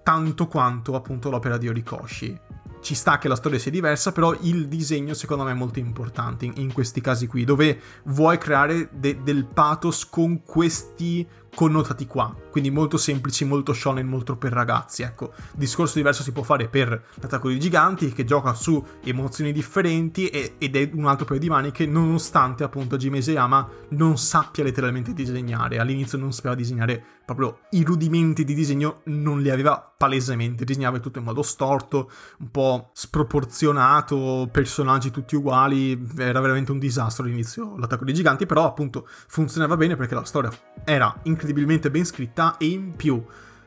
tanto 0.04 0.48
quanto 0.48 0.96
appunto 0.96 1.30
l'opera 1.30 1.58
di 1.58 1.68
Orikoshi. 1.68 2.40
ci 2.82 2.94
sta 2.94 3.18
che 3.18 3.28
la 3.28 3.36
storia 3.36 3.58
sia 3.58 3.72
diversa, 3.72 4.12
però 4.12 4.38
il 4.42 4.68
disegno 4.68 5.16
secondo 5.16 5.44
me 5.44 5.52
è 5.52 5.56
molto 5.56 5.80
importante 5.80 6.46
in, 6.46 6.54
in 6.58 6.72
questi 6.72 7.02
casi 7.02 7.26
qui, 7.26 7.44
dove 7.44 7.80
vuoi 8.04 8.38
creare 8.38 8.90
de- 8.92 9.24
del 9.24 9.46
pathos 9.46 10.08
con 10.08 10.44
questi 10.44 11.28
connotati 11.56 12.06
qua, 12.06 12.36
quindi 12.52 12.70
molto 12.70 12.98
semplici, 12.98 13.46
molto 13.46 13.74
shonen, 13.74 14.06
molto 14.06 14.36
per 14.36 14.52
ragazzi, 14.52 15.02
ecco. 15.02 15.34
Discorso 15.54 15.96
diverso 15.96 16.22
si 16.22 16.32
può 16.32 16.44
fare 16.44 16.68
per 16.68 17.06
l'attacco 17.16 17.48
dei 17.48 17.60
giganti, 17.60 18.12
che 18.12 18.26
gioca 18.26 18.54
su 18.54 18.84
emozioni 19.04 19.52
differenti 19.52 20.28
e, 20.28 20.56
ed 20.60 20.76
è 20.76 20.90
un 20.94 21.08
altro 21.08 21.26
paio 21.26 21.40
di 21.40 21.50
maniche, 21.50 21.88
nonostante 21.88 22.64
appunto 22.64 22.98
Jime 22.98 23.18
Isayama 23.18 23.68
non 23.90 24.18
sappia 24.18 24.64
letteralmente 24.64 25.14
disegnare, 25.14 25.80
all'inizio 25.80 26.18
non 26.20 26.34
sapeva 26.34 26.54
disegnare 26.54 27.04
proprio 27.26 27.60
i 27.72 27.84
rudimenti 27.84 28.44
di 28.44 28.54
disegno, 28.54 29.02
non 29.06 29.42
li 29.42 29.50
aveva 29.50 29.94
palesemente, 29.98 30.64
disegnava 30.64 31.00
tutto 31.00 31.20
in 31.20 31.26
modo 31.26 31.42
storto, 31.42 32.12
un 32.40 32.52
po' 32.52 32.90
sproporzionato, 32.94 34.48
personaggi 34.52 35.12
tutti 35.12 35.36
uguali, 35.36 36.08
era 36.18 36.40
veramente 36.40 36.72
un 36.72 36.80
disastro 36.80 37.26
all'inizio 37.26 37.76
l'attacco 37.78 38.06
dei 38.06 38.14
giganti, 38.14 38.46
però 38.46 38.66
appunto 38.66 39.08
funzionava 39.28 39.76
bene 39.76 39.96
perché 39.96 40.14
la 40.14 40.24
storia 40.24 40.52
era 40.84 41.14
incredibilmente 41.24 41.90
ben 41.90 42.06
scritta 42.06 42.58
e 42.58 42.68
in 42.68 42.96
più 42.96 43.24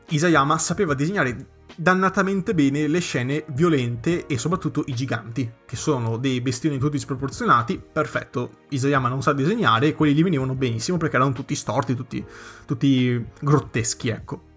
Isayama 0.09 0.57
sapeva 0.57 0.93
disegnare 0.93 1.57
dannatamente 1.79 2.53
bene 2.53 2.87
le 2.87 2.99
scene 2.99 3.45
violente 3.53 4.25
e 4.25 4.37
soprattutto 4.37 4.83
i 4.87 4.93
giganti, 4.93 5.49
che 5.65 5.77
sono 5.77 6.17
dei 6.17 6.41
bestioni 6.41 6.77
tutti 6.77 6.99
sproporzionati, 6.99 7.81
perfetto, 7.81 8.65
Isayama 8.69 9.07
non 9.07 9.21
sa 9.21 9.31
disegnare 9.31 9.87
e 9.87 9.93
quelli 9.93 10.13
gli 10.13 10.23
venivano 10.23 10.55
benissimo 10.55 10.97
perché 10.97 11.15
erano 11.15 11.31
tutti 11.31 11.55
storti, 11.55 11.95
tutti, 11.95 12.23
tutti 12.65 13.25
grotteschi, 13.39 14.09
ecco. 14.09 14.47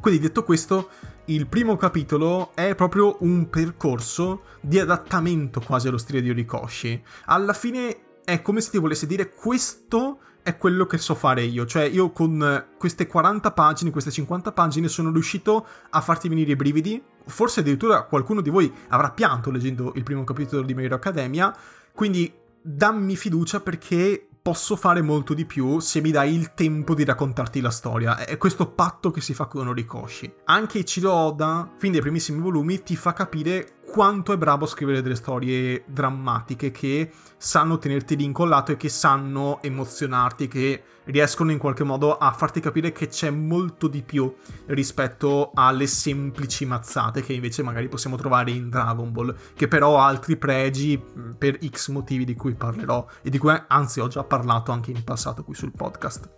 Quindi 0.00 0.20
detto 0.20 0.44
questo, 0.44 0.90
il 1.24 1.48
primo 1.48 1.76
capitolo 1.76 2.52
è 2.54 2.76
proprio 2.76 3.16
un 3.20 3.50
percorso 3.50 4.42
di 4.60 4.78
adattamento 4.78 5.60
quasi 5.60 5.88
allo 5.88 5.98
stile 5.98 6.22
di 6.22 6.30
Orikoshi. 6.30 7.02
Alla 7.24 7.52
fine 7.52 7.96
è 8.24 8.40
come 8.42 8.60
se 8.60 8.70
ti 8.70 8.78
volesse 8.78 9.08
dire 9.08 9.30
questo 9.30 10.20
è 10.48 10.56
quello 10.56 10.86
che 10.86 10.96
so 10.96 11.14
fare 11.14 11.42
io. 11.42 11.66
Cioè, 11.66 11.82
io 11.82 12.10
con 12.10 12.68
queste 12.78 13.06
40 13.06 13.52
pagine, 13.52 13.90
queste 13.90 14.10
50 14.10 14.52
pagine, 14.52 14.88
sono 14.88 15.12
riuscito 15.12 15.66
a 15.90 16.00
farti 16.00 16.26
venire 16.30 16.52
i 16.52 16.56
brividi. 16.56 17.02
Forse 17.26 17.60
addirittura 17.60 18.04
qualcuno 18.04 18.40
di 18.40 18.48
voi 18.48 18.72
avrà 18.88 19.10
pianto 19.10 19.50
leggendo 19.50 19.92
il 19.96 20.04
primo 20.04 20.24
capitolo 20.24 20.62
di 20.62 20.72
Hero 20.72 20.94
Academia. 20.94 21.54
Quindi 21.92 22.32
dammi 22.62 23.14
fiducia 23.14 23.60
perché 23.60 24.26
posso 24.40 24.76
fare 24.76 25.02
molto 25.02 25.34
di 25.34 25.44
più 25.44 25.80
se 25.80 26.00
mi 26.00 26.10
dai 26.10 26.32
il 26.32 26.54
tempo 26.54 26.94
di 26.94 27.04
raccontarti 27.04 27.60
la 27.60 27.68
storia. 27.68 28.16
È 28.16 28.38
questo 28.38 28.70
patto 28.70 29.10
che 29.10 29.20
si 29.20 29.34
fa 29.34 29.44
con 29.44 29.68
Orikoshi. 29.68 30.32
Anche 30.44 30.78
Ichiro 30.78 31.12
Oda, 31.12 31.70
fin 31.76 31.92
dai 31.92 32.00
primissimi 32.00 32.40
volumi, 32.40 32.82
ti 32.82 32.96
fa 32.96 33.12
capire 33.12 33.77
quanto 33.90 34.32
è 34.32 34.36
bravo 34.36 34.64
a 34.64 34.68
scrivere 34.68 35.00
delle 35.00 35.14
storie 35.14 35.82
drammatiche 35.86 36.70
che 36.70 37.10
sanno 37.38 37.78
tenerti 37.78 38.16
lì 38.16 38.24
incollato 38.24 38.72
e 38.72 38.76
che 38.76 38.88
sanno 38.88 39.60
emozionarti, 39.62 40.46
che 40.46 40.82
riescono 41.04 41.50
in 41.50 41.58
qualche 41.58 41.84
modo 41.84 42.18
a 42.18 42.30
farti 42.32 42.60
capire 42.60 42.92
che 42.92 43.08
c'è 43.08 43.30
molto 43.30 43.88
di 43.88 44.02
più 44.02 44.34
rispetto 44.66 45.52
alle 45.54 45.86
semplici 45.86 46.66
mazzate 46.66 47.22
che 47.22 47.32
invece 47.32 47.62
magari 47.62 47.88
possiamo 47.88 48.16
trovare 48.16 48.50
in 48.50 48.68
Dragon 48.68 49.10
Ball, 49.10 49.34
che 49.54 49.68
però 49.68 49.98
ha 49.98 50.06
altri 50.06 50.36
pregi 50.36 51.02
per 51.38 51.58
X 51.66 51.88
motivi 51.88 52.24
di 52.24 52.34
cui 52.34 52.54
parlerò 52.54 53.06
e 53.22 53.30
di 53.30 53.38
cui 53.38 53.58
anzi 53.68 54.00
ho 54.00 54.08
già 54.08 54.22
parlato 54.22 54.70
anche 54.70 54.90
in 54.90 55.02
passato 55.02 55.42
qui 55.44 55.54
sul 55.54 55.72
podcast. 55.72 56.28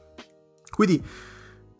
Quindi 0.70 1.04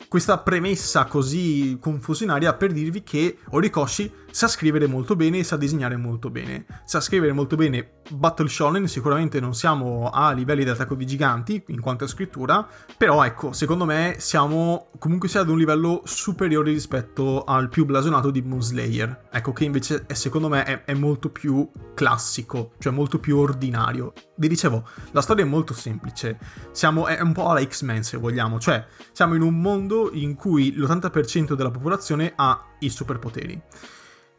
questa 0.07 0.39
premessa 0.39 1.05
così 1.05 1.77
confusionaria 1.79 2.53
per 2.53 2.73
dirvi 2.73 3.01
che 3.01 3.37
Orikoshi 3.51 4.11
sa 4.31 4.47
scrivere 4.47 4.87
molto 4.87 5.15
bene 5.15 5.39
e 5.39 5.43
sa 5.43 5.57
disegnare 5.57 5.97
molto 5.97 6.29
bene. 6.29 6.65
Sa 6.85 6.99
scrivere 7.01 7.33
molto 7.33 7.55
bene 7.55 7.99
Battle 8.11 8.47
Shonen, 8.47 8.87
sicuramente 8.87 9.39
non 9.39 9.53
siamo 9.53 10.09
a 10.09 10.31
livelli 10.31 10.63
di 10.63 10.69
attacco 10.69 10.95
di 10.95 11.05
giganti 11.05 11.63
in 11.67 11.79
quanto 11.79 12.05
a 12.05 12.07
scrittura, 12.07 12.67
però 12.97 13.23
ecco, 13.23 13.53
secondo 13.53 13.85
me 13.85 14.15
siamo 14.17 14.89
comunque 14.97 15.29
sia 15.29 15.41
ad 15.41 15.49
un 15.49 15.57
livello 15.57 16.01
superiore 16.05 16.71
rispetto 16.71 17.43
al 17.43 17.69
più 17.69 17.85
blasonato 17.85 18.31
di 18.31 18.41
Moon 18.41 18.61
Slayer. 18.61 19.27
Ecco, 19.31 19.53
che 19.53 19.65
invece 19.65 20.05
è, 20.07 20.13
secondo 20.13 20.49
me 20.49 20.63
è, 20.63 20.83
è 20.85 20.93
molto 20.93 21.29
più 21.29 21.69
classico, 21.93 22.71
cioè 22.79 22.91
molto 22.91 23.19
più 23.19 23.37
ordinario. 23.37 24.13
Vi 24.35 24.47
dicevo, 24.47 24.87
la 25.11 25.21
storia 25.21 25.45
è 25.45 25.47
molto 25.47 25.73
semplice, 25.73 26.39
siamo, 26.71 27.07
è 27.07 27.21
un 27.21 27.33
po' 27.33 27.49
alla 27.49 27.63
X-Men 27.63 28.03
se 28.03 28.17
vogliamo, 28.17 28.59
cioè 28.59 28.85
siamo 29.11 29.35
in 29.35 29.41
un 29.41 29.59
mondo 29.59 30.09
in 30.13 30.35
cui 30.35 30.73
l'80% 30.73 31.53
della 31.53 31.71
popolazione 31.71 32.33
ha 32.35 32.65
i 32.79 32.89
superpoteri 32.89 33.61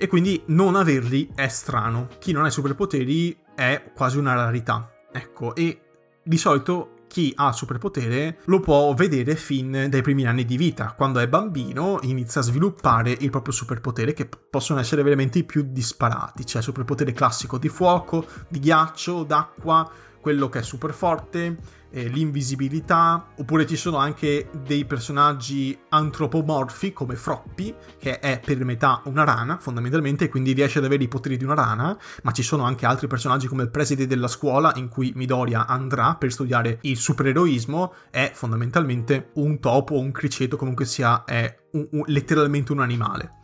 e 0.03 0.09
quindi 0.09 0.43
non 0.47 0.75
averli 0.75 1.29
è 1.33 1.47
strano. 1.47 2.09
Chi 2.19 2.33
non 2.33 2.45
ha 2.45 2.51
superpoteri 2.51 3.39
è 3.55 3.93
quasi 3.95 4.19
una 4.19 4.35
rarità. 4.35 4.91
Ecco, 5.13 5.55
e 5.55 5.81
di 6.25 6.37
solito 6.37 7.05
chi 7.07 7.33
ha 7.37 7.53
superpotere 7.53 8.39
lo 8.47 8.59
può 8.59 8.93
vedere 8.95 9.37
fin 9.37 9.87
dai 9.89 10.03
primi 10.03 10.27
anni 10.27 10.45
di 10.45 10.57
vita. 10.57 10.95
Quando 10.97 11.21
è 11.21 11.29
bambino 11.29 12.01
inizia 12.03 12.41
a 12.41 12.45
sviluppare 12.45 13.17
il 13.21 13.31
proprio 13.31 13.55
superpotere 13.55 14.13
che 14.13 14.27
possono 14.27 14.81
essere 14.81 15.05
veramente 15.05 15.39
i 15.39 15.45
più 15.45 15.69
disparati. 15.69 16.43
C'è 16.43 16.61
superpotere 16.61 17.13
classico 17.13 17.57
di 17.57 17.69
fuoco, 17.69 18.27
di 18.49 18.59
ghiaccio, 18.59 19.23
d'acqua, 19.23 19.89
quello 20.21 20.49
che 20.49 20.59
è 20.59 20.63
super 20.63 20.93
forte, 20.93 21.59
eh, 21.93 22.09
l'invisibilità, 22.09 23.29
oppure 23.37 23.67
ci 23.67 23.77
sono 23.77 23.99
anche 23.99 24.49
dei 24.65 24.85
personaggi 24.85 25.79
antropomorfi 25.91 26.93
come 26.93 27.15
Froppy, 27.17 27.75
che 27.99 28.19
è 28.19 28.41
per 28.45 28.65
metà 28.65 29.03
una 29.05 29.25
rana 29.25 29.59
fondamentalmente, 29.59 30.29
quindi 30.29 30.53
riesce 30.53 30.79
ad 30.79 30.85
avere 30.85 31.05
i 31.05 31.09
poteri 31.09 31.37
di 31.37 31.45
una 31.45 31.55
rana, 31.55 31.97
ma 32.23 32.33
ci 32.33 32.43
sono 32.43 32.65
anche 32.65 32.87
altri 32.87 33.07
personaggi 33.07 33.47
come 33.47 33.63
il 33.63 33.71
preside 33.71 34.07
della 34.07 34.29
scuola 34.29 34.73
in 34.77 34.89
cui 34.89 35.13
Midoriya 35.15 35.67
andrà 35.67 36.15
per 36.15 36.33
studiare 36.33 36.79
il 36.83 36.97
supereroismo, 36.97 37.95
è 38.11 38.31
fondamentalmente 38.35 39.31
un 39.35 39.61
topo 39.61 39.99
un 39.99 40.11
criceto, 40.13 40.57
comunque 40.57 40.85
sia, 40.85 41.25
è 41.25 41.55
un, 41.73 41.87
un, 41.91 42.03
letteralmente 42.07 42.73
un 42.73 42.81
animale 42.81 43.41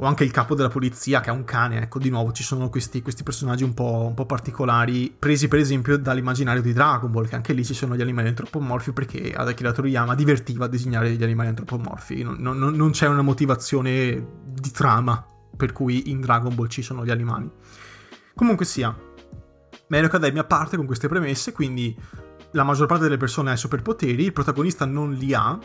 o 0.00 0.06
anche 0.06 0.24
il 0.24 0.30
capo 0.30 0.54
della 0.54 0.68
polizia 0.68 1.20
che 1.20 1.30
è 1.30 1.32
un 1.32 1.44
cane, 1.44 1.82
ecco 1.82 1.98
di 1.98 2.08
nuovo 2.08 2.30
ci 2.32 2.44
sono 2.44 2.68
questi, 2.70 3.02
questi 3.02 3.24
personaggi 3.24 3.64
un 3.64 3.74
po', 3.74 4.06
un 4.06 4.14
po', 4.14 4.26
particolari, 4.26 5.14
presi 5.16 5.48
per 5.48 5.58
esempio 5.58 5.98
dall'immaginario 5.98 6.62
di 6.62 6.72
Dragon 6.72 7.10
Ball, 7.10 7.26
che 7.26 7.34
anche 7.34 7.52
lì 7.52 7.64
ci 7.64 7.74
sono 7.74 7.96
gli 7.96 8.00
animali 8.00 8.28
antropomorfi 8.28 8.92
perché 8.92 9.32
ad 9.34 9.48
Akira 9.48 9.72
Toriyama 9.72 10.14
divertiva 10.14 10.66
a 10.66 10.68
disegnare 10.68 11.10
gli 11.10 11.22
animali 11.22 11.48
antropomorfi, 11.48 12.22
non, 12.22 12.36
non, 12.38 12.74
non 12.74 12.90
c'è 12.90 13.08
una 13.08 13.22
motivazione 13.22 14.24
di 14.44 14.70
trama 14.70 15.24
per 15.56 15.72
cui 15.72 16.10
in 16.10 16.20
Dragon 16.20 16.54
Ball 16.54 16.68
ci 16.68 16.82
sono 16.82 17.04
gli 17.04 17.10
animali. 17.10 17.50
Comunque 18.36 18.64
sia, 18.64 18.96
Mario 19.88 20.06
Academia 20.06 20.44
parte 20.44 20.76
con 20.76 20.86
queste 20.86 21.08
premesse, 21.08 21.50
quindi 21.50 21.96
la 22.52 22.62
maggior 22.62 22.86
parte 22.86 23.02
delle 23.02 23.16
persone 23.16 23.50
ha 23.50 23.54
i 23.54 23.58
superpoteri, 23.58 24.24
il 24.24 24.32
protagonista 24.32 24.84
non 24.84 25.12
li 25.12 25.34
ha 25.34 25.58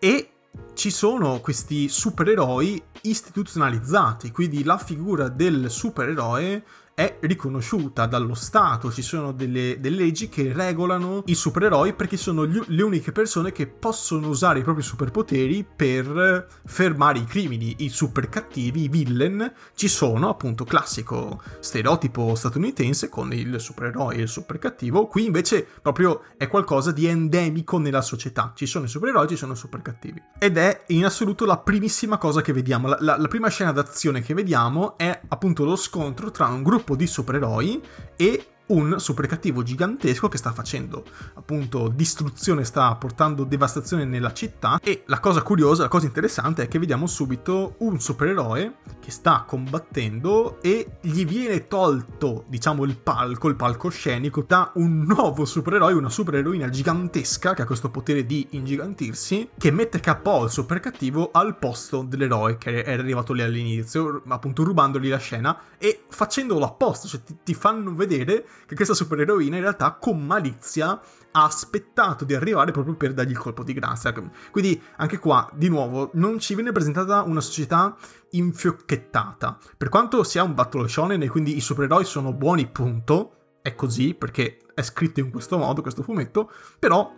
e 0.00 0.28
ci 0.74 0.90
sono 0.90 1.38
questi 1.38 1.88
supereroi 1.88 2.82
istituzionalizzati, 3.04 4.30
quindi 4.30 4.64
la 4.64 4.78
figura 4.78 5.28
del 5.28 5.70
supereroe 5.70 6.64
è 6.94 7.18
riconosciuta 7.20 8.06
dallo 8.06 8.34
Stato, 8.34 8.92
ci 8.92 9.02
sono 9.02 9.32
delle, 9.32 9.78
delle 9.80 9.96
leggi 9.96 10.28
che 10.28 10.52
regolano 10.52 11.22
i 11.26 11.34
supereroi 11.34 11.92
perché 11.94 12.16
sono 12.16 12.46
gli, 12.46 12.60
le 12.66 12.82
uniche 12.82 13.10
persone 13.10 13.50
che 13.50 13.66
possono 13.66 14.28
usare 14.28 14.60
i 14.60 14.62
propri 14.62 14.82
superpoteri 14.82 15.66
per 15.74 16.46
fermare 16.64 17.18
i 17.18 17.24
crimini. 17.24 17.76
I 17.78 17.88
super 17.88 18.28
cattivi, 18.28 18.84
i 18.84 18.88
villain, 18.88 19.52
ci 19.74 19.88
sono 19.88 20.28
appunto 20.28 20.64
classico 20.64 21.42
stereotipo 21.58 22.34
statunitense 22.36 23.08
con 23.08 23.32
il 23.32 23.58
supereroe 23.58 24.14
e 24.14 24.22
il 24.22 24.28
super 24.28 24.58
cattivo, 24.58 25.08
qui 25.08 25.26
invece 25.26 25.66
proprio 25.82 26.22
è 26.36 26.46
qualcosa 26.46 26.92
di 26.92 27.06
endemico 27.06 27.78
nella 27.78 28.02
società, 28.02 28.52
ci 28.54 28.66
sono 28.66 28.84
i 28.84 28.88
supereroi, 28.88 29.26
ci 29.26 29.36
sono 29.36 29.54
i 29.54 29.56
super 29.56 29.82
cattivi. 29.82 30.22
Ed 30.38 30.56
è 30.56 30.84
in 30.88 31.04
assoluto 31.04 31.44
la 31.44 31.58
primissima 31.58 32.18
cosa 32.18 32.40
che 32.40 32.52
vediamo, 32.52 32.86
la, 32.86 32.98
la, 33.00 33.16
la 33.18 33.28
prima 33.28 33.48
scena 33.48 33.72
d'azione 33.72 34.22
che 34.22 34.34
vediamo 34.34 34.96
è 34.96 35.20
appunto 35.28 35.64
lo 35.64 35.76
scontro 35.76 36.30
tra 36.30 36.46
un 36.46 36.62
gruppo 36.62 36.83
gruppo 36.84 36.94
di 36.94 37.06
supereroi 37.06 37.82
e 38.16 38.46
un 38.66 38.98
super 38.98 39.26
cattivo 39.26 39.62
gigantesco 39.62 40.28
che 40.28 40.38
sta 40.38 40.52
facendo 40.52 41.04
appunto 41.34 41.88
distruzione, 41.88 42.64
sta 42.64 42.94
portando 42.94 43.44
devastazione 43.44 44.04
nella 44.04 44.32
città 44.32 44.78
e 44.82 45.02
la 45.06 45.20
cosa 45.20 45.42
curiosa, 45.42 45.82
la 45.82 45.88
cosa 45.88 46.06
interessante 46.06 46.62
è 46.62 46.68
che 46.68 46.78
vediamo 46.78 47.06
subito 47.06 47.74
un 47.78 48.00
supereroe 48.00 48.76
che 49.00 49.10
sta 49.10 49.44
combattendo 49.46 50.62
e 50.62 50.98
gli 51.00 51.26
viene 51.26 51.66
tolto 51.66 52.44
diciamo 52.48 52.84
il 52.84 52.96
palco, 52.96 53.48
il 53.48 53.56
palcoscenico 53.56 54.44
da 54.46 54.70
un 54.74 55.02
nuovo 55.02 55.44
supereroe, 55.44 55.92
una 55.92 56.08
supereroina 56.08 56.68
gigantesca 56.68 57.54
che 57.54 57.62
ha 57.62 57.66
questo 57.66 57.90
potere 57.90 58.24
di 58.24 58.46
ingigantirsi 58.50 59.50
che 59.58 59.70
mette 59.70 60.00
KO 60.00 60.44
il 60.44 60.50
super 60.50 60.80
cattivo 60.80 61.30
al 61.32 61.58
posto 61.58 62.02
dell'eroe 62.02 62.56
che 62.56 62.82
era 62.82 63.02
arrivato 63.02 63.32
lì 63.32 63.42
all'inizio 63.42 64.22
appunto 64.28 64.62
rubandogli 64.64 65.08
la 65.08 65.18
scena 65.18 65.58
e 65.78 66.04
facendolo 66.08 66.64
apposta, 66.64 67.08
cioè 67.08 67.22
ti, 67.22 67.36
ti 67.42 67.54
fanno 67.54 67.94
vedere 67.94 68.46
che 68.66 68.74
questa 68.74 68.94
supereroina 68.94 69.56
in 69.56 69.62
realtà 69.62 69.92
con 69.92 70.24
malizia 70.24 71.00
ha 71.36 71.44
aspettato 71.44 72.24
di 72.24 72.34
arrivare 72.34 72.70
proprio 72.70 72.94
per 72.94 73.12
dargli 73.12 73.30
il 73.30 73.38
colpo 73.38 73.64
di 73.64 73.72
grazia. 73.72 74.12
Quindi 74.50 74.80
anche 74.96 75.18
qua, 75.18 75.50
di 75.54 75.68
nuovo, 75.68 76.10
non 76.14 76.38
ci 76.38 76.54
viene 76.54 76.72
presentata 76.72 77.22
una 77.22 77.40
società 77.40 77.96
infiocchettata. 78.30 79.58
Per 79.76 79.88
quanto 79.88 80.22
sia 80.22 80.42
un 80.42 80.54
battle 80.54 80.88
shonen 80.88 81.22
e 81.22 81.28
quindi 81.28 81.56
i 81.56 81.60
supereroi 81.60 82.04
sono 82.04 82.32
buoni, 82.32 82.68
punto, 82.68 83.58
è 83.62 83.74
così 83.74 84.14
perché 84.14 84.58
è 84.74 84.82
scritto 84.82 85.20
in 85.20 85.30
questo 85.30 85.56
modo 85.58 85.82
questo 85.82 86.02
fumetto, 86.02 86.50
però 86.78 87.10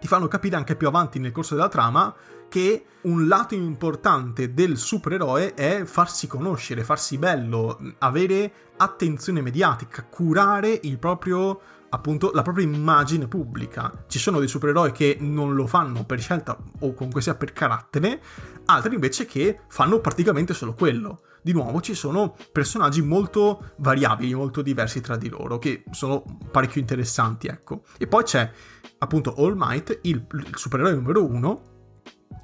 ti 0.00 0.06
fanno 0.06 0.28
capire 0.28 0.56
anche 0.56 0.76
più 0.76 0.86
avanti 0.86 1.18
nel 1.18 1.32
corso 1.32 1.54
della 1.54 1.68
trama 1.68 2.14
che 2.48 2.84
un 3.02 3.26
lato 3.26 3.54
importante 3.54 4.54
del 4.54 4.76
supereroe 4.76 5.54
è 5.54 5.84
farsi 5.84 6.26
conoscere, 6.26 6.84
farsi 6.84 7.18
bello, 7.18 7.80
avere 7.98 8.52
attenzione 8.76 9.40
mediatica, 9.40 10.04
curare 10.04 10.78
il 10.82 10.98
proprio 10.98 11.60
appunto 11.90 12.32
la 12.34 12.42
propria 12.42 12.66
immagine 12.66 13.28
pubblica. 13.28 14.04
Ci 14.08 14.18
sono 14.18 14.40
dei 14.40 14.48
supereroi 14.48 14.92
che 14.92 15.16
non 15.20 15.54
lo 15.54 15.66
fanno 15.66 16.04
per 16.04 16.20
scelta 16.20 16.58
o 16.80 16.92
comunque 16.92 17.22
sia 17.22 17.36
per 17.36 17.52
carattere, 17.52 18.20
altri 18.66 18.94
invece 18.94 19.26
che 19.26 19.60
fanno 19.68 20.00
praticamente 20.00 20.54
solo 20.54 20.74
quello. 20.74 21.22
Di 21.40 21.52
nuovo 21.52 21.80
ci 21.80 21.94
sono 21.94 22.34
personaggi 22.52 23.02
molto 23.02 23.72
variabili, 23.76 24.34
molto 24.34 24.62
diversi 24.62 25.00
tra 25.02 25.16
di 25.16 25.28
loro, 25.28 25.58
che 25.58 25.84
sono 25.90 26.24
parecchio 26.50 26.80
interessanti, 26.80 27.48
ecco. 27.48 27.82
E 27.98 28.06
poi 28.06 28.24
c'è 28.24 28.50
appunto 28.98 29.34
All 29.36 29.54
Might, 29.54 30.00
il, 30.02 30.26
il 30.32 30.50
supereroe 30.54 30.94
numero 30.94 31.22
uno, 31.22 31.73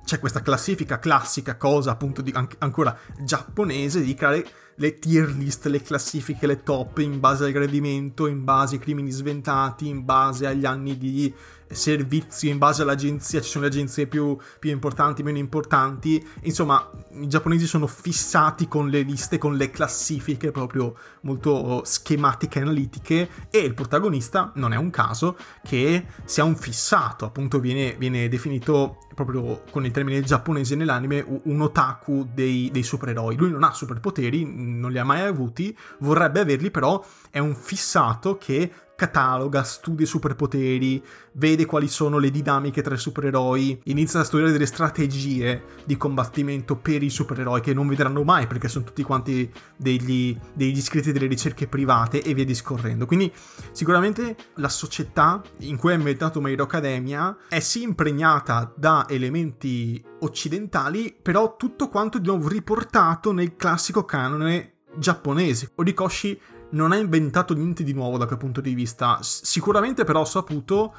c'è 0.04 0.18
questa 0.18 0.40
classifica 0.40 0.98
classica 0.98 1.56
cosa 1.56 1.92
appunto 1.92 2.22
di, 2.22 2.34
ancora 2.58 2.96
giapponese 3.20 4.02
di 4.02 4.14
creare 4.14 4.44
le 4.76 4.98
tier 4.98 5.28
list, 5.28 5.66
le 5.66 5.82
classifiche, 5.82 6.46
le 6.46 6.62
top 6.62 6.98
in 6.98 7.20
base 7.20 7.44
al 7.44 7.52
gradimento, 7.52 8.26
in 8.26 8.44
base 8.44 8.76
ai 8.76 8.80
crimini 8.80 9.10
sventati, 9.10 9.86
in 9.86 10.04
base 10.04 10.46
agli 10.46 10.64
anni 10.64 10.96
di 10.96 11.32
servizio 11.70 12.50
in 12.50 12.58
base 12.58 12.82
all'agenzia, 12.82 13.40
ci 13.40 13.48
sono 13.48 13.64
le 13.64 13.70
agenzie 13.70 14.06
più, 14.06 14.36
più, 14.58 14.70
importanti, 14.70 15.22
meno 15.22 15.38
importanti, 15.38 16.24
insomma 16.42 16.90
i 17.12 17.28
giapponesi 17.28 17.66
sono 17.66 17.86
fissati 17.86 18.68
con 18.68 18.88
le 18.88 19.02
liste, 19.02 19.38
con 19.38 19.56
le 19.56 19.70
classifiche 19.70 20.50
proprio 20.50 20.96
molto 21.22 21.82
schematiche, 21.84 22.60
analitiche 22.60 23.28
e 23.50 23.58
il 23.58 23.74
protagonista 23.74 24.52
non 24.54 24.72
è 24.72 24.76
un 24.76 24.90
caso 24.90 25.36
che 25.62 26.06
sia 26.24 26.44
un 26.44 26.56
fissato, 26.56 27.24
appunto 27.24 27.60
viene, 27.60 27.94
viene 27.98 28.28
definito 28.28 28.98
proprio 29.14 29.62
con 29.70 29.84
il 29.84 29.90
termine 29.90 30.22
giapponese 30.22 30.74
nell'anime 30.74 31.24
un 31.42 31.60
otaku 31.60 32.28
dei, 32.32 32.70
dei 32.72 32.82
supereroi. 32.82 33.36
Lui 33.36 33.50
non 33.50 33.64
ha 33.64 33.72
superpoteri, 33.72 34.44
non 34.44 34.90
li 34.90 34.98
ha 34.98 35.04
mai 35.04 35.20
avuti, 35.20 35.76
vorrebbe 35.98 36.40
averli 36.40 36.70
però 36.70 37.04
è 37.30 37.38
un 37.38 37.54
fissato 37.54 38.38
che 38.38 38.70
cataloga, 39.00 39.62
studia 39.62 40.04
i 40.04 40.08
superpoteri, 40.08 41.02
vede 41.32 41.64
quali 41.64 41.88
sono 41.88 42.18
le 42.18 42.30
dinamiche 42.30 42.82
tra 42.82 42.94
i 42.94 42.98
supereroi, 42.98 43.80
inizia 43.84 44.20
a 44.20 44.24
studiare 44.24 44.52
delle 44.52 44.66
strategie 44.66 45.62
di 45.86 45.96
combattimento 45.96 46.76
per 46.76 47.02
i 47.02 47.08
supereroi 47.08 47.62
che 47.62 47.72
non 47.72 47.88
vedranno 47.88 48.24
mai 48.24 48.46
perché 48.46 48.68
sono 48.68 48.84
tutti 48.84 49.02
quanti 49.02 49.50
degli, 49.74 50.38
degli 50.52 50.76
iscritti 50.76 51.12
delle 51.12 51.28
ricerche 51.28 51.66
private 51.66 52.22
e 52.22 52.34
via 52.34 52.44
discorrendo. 52.44 53.06
Quindi 53.06 53.32
sicuramente 53.72 54.36
la 54.56 54.68
società 54.68 55.42
in 55.60 55.78
cui 55.78 55.92
è 55.92 55.94
ambientato 55.94 56.42
My 56.42 56.52
Hero 56.52 56.64
Academia 56.64 57.34
è 57.48 57.60
sì 57.60 57.80
impregnata 57.80 58.70
da 58.76 59.06
elementi 59.08 60.04
occidentali, 60.20 61.16
però 61.20 61.56
tutto 61.56 61.88
quanto 61.88 62.18
di 62.18 62.26
nuovo 62.26 62.48
riportato 62.48 63.32
nel 63.32 63.56
classico 63.56 64.04
canone 64.04 64.74
giapponese. 64.94 65.70
Orikoshi 65.76 66.38
non 66.70 66.92
ha 66.92 66.96
inventato 66.96 67.54
niente 67.54 67.82
di 67.82 67.92
nuovo 67.92 68.18
da 68.18 68.26
quel 68.26 68.38
punto 68.38 68.60
di 68.60 68.74
vista. 68.74 69.18
sicuramente 69.22 70.04
però 70.04 70.22
ha 70.22 70.26
saputo 70.26 70.94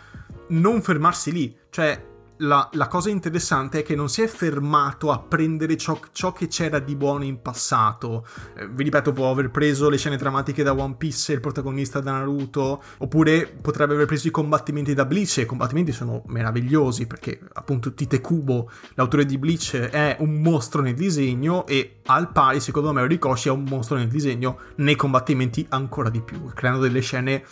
non 0.50 0.82
fermarsi 0.82 1.32
lì. 1.32 1.58
Cioè, 1.70 2.11
la, 2.42 2.70
la, 2.74 2.88
cosa 2.88 3.10
interessante 3.10 3.80
è 3.80 3.84
che 3.84 3.96
non 3.96 4.10
si 4.10 4.22
è 4.22 4.28
fermato 4.28 5.12
a 5.12 5.20
prendere 5.20 5.78
ciò, 5.78 6.00
ciò 6.12 6.34
che 6.34 6.48
c'era 6.48 6.80
di 6.80 6.96
buono 6.96 7.24
in 7.24 7.42
passato. 7.42 8.26
Eh, 8.56 8.68
vi 8.68 8.84
ripeto, 8.84 9.14
può 9.14 9.32
aver 9.32 9.52
preso 9.52 9.90
le 9.90 9.98
scene 9.98 10.18
drammatiche 10.18 10.64
da 10.64 10.74
One 10.74 10.96
Piece 10.98 11.32
e 11.32 11.36
il 11.36 11.42
protagonista 11.42 12.00
da 12.00 12.12
Naruto, 12.12 12.82
oppure 12.98 13.48
potrebbe 13.48 13.94
aver 13.94 14.06
preso 14.06 14.28
i 14.28 14.32
combattimenti 14.32 14.94
da 14.94 15.06
Bleach, 15.06 15.38
e 15.38 15.42
i 15.42 15.46
combattimenti 15.46 15.92
sono 15.92 16.24
meravigliosi, 16.28 17.06
perché 17.08 17.40
appunto 17.54 17.94
Tite 17.94 18.22
Kubo, 18.22 18.70
l'autore 18.96 19.26
di 19.26 19.38
Bleach, 19.38 19.76
è 19.76 20.18
un 20.20 20.42
mostro 20.42 20.82
nel 20.82 20.96
disegno, 20.96 21.66
e 21.68 22.00
al 22.06 22.32
pari, 22.32 22.60
secondo 22.60 22.92
me, 22.92 23.06
Rikoshi 23.06 23.50
è 23.50 23.52
un 23.52 23.64
mostro 23.64 23.98
nel 23.98 24.08
disegno, 24.08 24.60
nei 24.78 24.96
combattimenti 24.96 25.66
ancora 25.70 26.10
di 26.10 26.22
più, 26.22 26.46
creando 26.54 26.82
delle 26.82 27.02
scene 27.02 27.44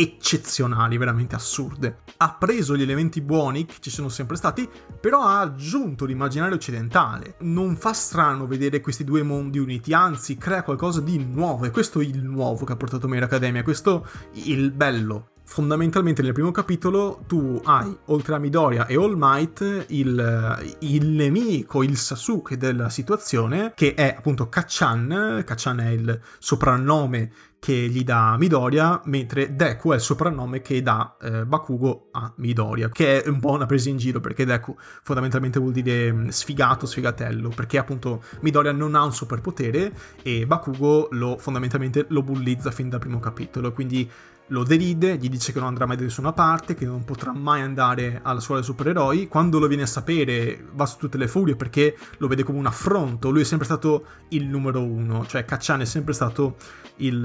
eccezionali, 0.00 0.96
veramente 0.96 1.34
assurde. 1.34 2.02
Ha 2.18 2.36
preso 2.38 2.76
gli 2.76 2.82
elementi 2.82 3.20
buoni 3.20 3.66
che 3.66 3.74
ci 3.80 3.90
sono 3.90 4.08
sempre 4.08 4.36
stati, 4.36 4.68
però 5.00 5.22
ha 5.22 5.40
aggiunto 5.40 6.04
l'immaginario 6.04 6.54
occidentale. 6.54 7.34
Non 7.40 7.76
fa 7.76 7.92
strano 7.92 8.46
vedere 8.46 8.80
questi 8.80 9.02
due 9.02 9.24
mondi 9.24 9.58
uniti, 9.58 9.92
anzi 9.92 10.36
crea 10.36 10.62
qualcosa 10.62 11.00
di 11.00 11.18
nuovo, 11.18 11.64
e 11.64 11.70
questo 11.70 12.00
è 12.00 12.04
il 12.04 12.22
nuovo 12.22 12.64
che 12.64 12.72
ha 12.74 12.76
portato 12.76 13.08
Mera 13.08 13.24
Academia, 13.24 13.64
questo 13.64 14.06
il 14.44 14.70
bello 14.70 15.30
fondamentalmente 15.48 16.20
nel 16.20 16.34
primo 16.34 16.50
capitolo 16.50 17.24
tu 17.26 17.58
hai, 17.64 17.96
oltre 18.06 18.34
a 18.34 18.38
Midoriya 18.38 18.86
e 18.86 18.96
All 18.96 19.14
Might, 19.16 19.86
il, 19.88 20.76
il, 20.80 21.06
nemico, 21.06 21.82
il 21.82 21.96
Sasuke 21.96 22.58
della 22.58 22.90
situazione, 22.90 23.72
che 23.74 23.94
è 23.94 24.14
appunto 24.16 24.50
Kachan. 24.50 25.42
Kachan 25.46 25.80
è 25.80 25.88
il 25.88 26.20
soprannome 26.38 27.32
che 27.58 27.72
gli 27.72 28.04
dà 28.04 28.36
Midoriya, 28.38 29.00
mentre 29.06 29.56
Deku 29.56 29.92
è 29.92 29.94
il 29.94 30.02
soprannome 30.02 30.60
che 30.60 30.82
dà 30.82 31.16
eh, 31.18 31.46
Bakugo 31.46 32.08
a 32.12 32.30
Midoriya, 32.36 32.90
che 32.90 33.22
è 33.22 33.28
un 33.28 33.40
po' 33.40 33.52
una 33.52 33.66
presa 33.66 33.88
in 33.88 33.96
giro 33.96 34.20
perché 34.20 34.44
Deku 34.44 34.76
fondamentalmente 35.02 35.58
vuol 35.58 35.72
dire 35.72 36.12
mm, 36.12 36.28
sfigato, 36.28 36.84
sfigatello, 36.84 37.48
perché 37.48 37.78
appunto 37.78 38.22
Midoriya 38.40 38.72
non 38.72 38.94
ha 38.94 39.02
un 39.02 39.14
superpotere 39.14 39.92
e 40.22 40.46
Bakugo 40.46 41.08
lo, 41.12 41.38
fondamentalmente 41.38 42.04
lo 42.10 42.22
bullizza 42.22 42.70
fin 42.70 42.90
dal 42.90 43.00
primo 43.00 43.18
capitolo, 43.18 43.72
quindi 43.72 44.08
lo 44.48 44.62
deride, 44.62 45.16
gli 45.16 45.28
dice 45.28 45.52
che 45.52 45.58
non 45.58 45.68
andrà 45.68 45.86
mai 45.86 45.96
da 45.96 46.02
nessuna 46.02 46.32
parte, 46.32 46.74
che 46.74 46.86
non 46.86 47.04
potrà 47.04 47.32
mai 47.32 47.60
andare 47.60 48.20
alla 48.22 48.40
scuola 48.40 48.60
dei 48.60 48.68
supereroi. 48.68 49.28
Quando 49.28 49.58
lo 49.58 49.66
viene 49.66 49.82
a 49.82 49.86
sapere 49.86 50.64
va 50.72 50.86
su 50.86 50.98
tutte 50.98 51.18
le 51.18 51.28
furie 51.28 51.56
perché 51.56 51.96
lo 52.18 52.28
vede 52.28 52.42
come 52.42 52.58
un 52.58 52.66
affronto. 52.66 53.30
Lui 53.30 53.42
è 53.42 53.44
sempre 53.44 53.66
stato 53.66 54.06
il 54.30 54.46
numero 54.46 54.82
uno, 54.82 55.26
cioè 55.26 55.44
Caccian 55.44 55.80
è 55.80 55.84
sempre 55.84 56.12
stato 56.12 56.56
il, 56.96 57.20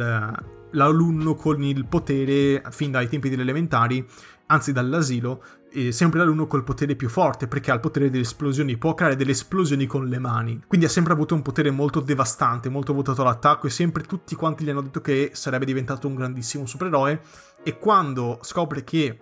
l'alunno 0.71 1.35
con 1.35 1.63
il 1.63 1.85
potere 1.85 2.61
fin 2.69 2.91
dai 2.91 3.07
tempi 3.07 3.29
delle 3.29 3.43
elementari, 3.43 4.05
anzi 4.47 4.71
dall'asilo, 4.71 5.43
eh, 5.73 5.91
sempre 5.91 6.19
l'alunno 6.19 6.47
col 6.47 6.63
potere 6.63 6.95
più 6.95 7.09
forte, 7.09 7.47
perché 7.47 7.71
ha 7.71 7.73
il 7.73 7.79
potere 7.79 8.09
delle 8.09 8.23
esplosioni, 8.23 8.77
può 8.77 8.93
creare 8.93 9.15
delle 9.15 9.31
esplosioni 9.31 9.85
con 9.85 10.07
le 10.07 10.19
mani. 10.19 10.61
Quindi 10.67 10.85
ha 10.85 10.89
sempre 10.89 11.13
avuto 11.13 11.35
un 11.35 11.41
potere 11.41 11.71
molto 11.71 11.99
devastante, 11.99 12.69
molto 12.69 12.93
votato 12.93 13.21
all'attacco 13.21 13.67
e 13.67 13.71
sempre 13.71 14.03
tutti 14.03 14.35
quanti 14.35 14.63
gli 14.63 14.69
hanno 14.69 14.81
detto 14.81 15.01
che 15.01 15.31
sarebbe 15.33 15.65
diventato 15.65 16.07
un 16.07 16.15
grandissimo 16.15 16.65
supereroe. 16.65 17.21
E 17.63 17.77
quando 17.77 18.39
scopre 18.41 18.83
che 18.83 19.17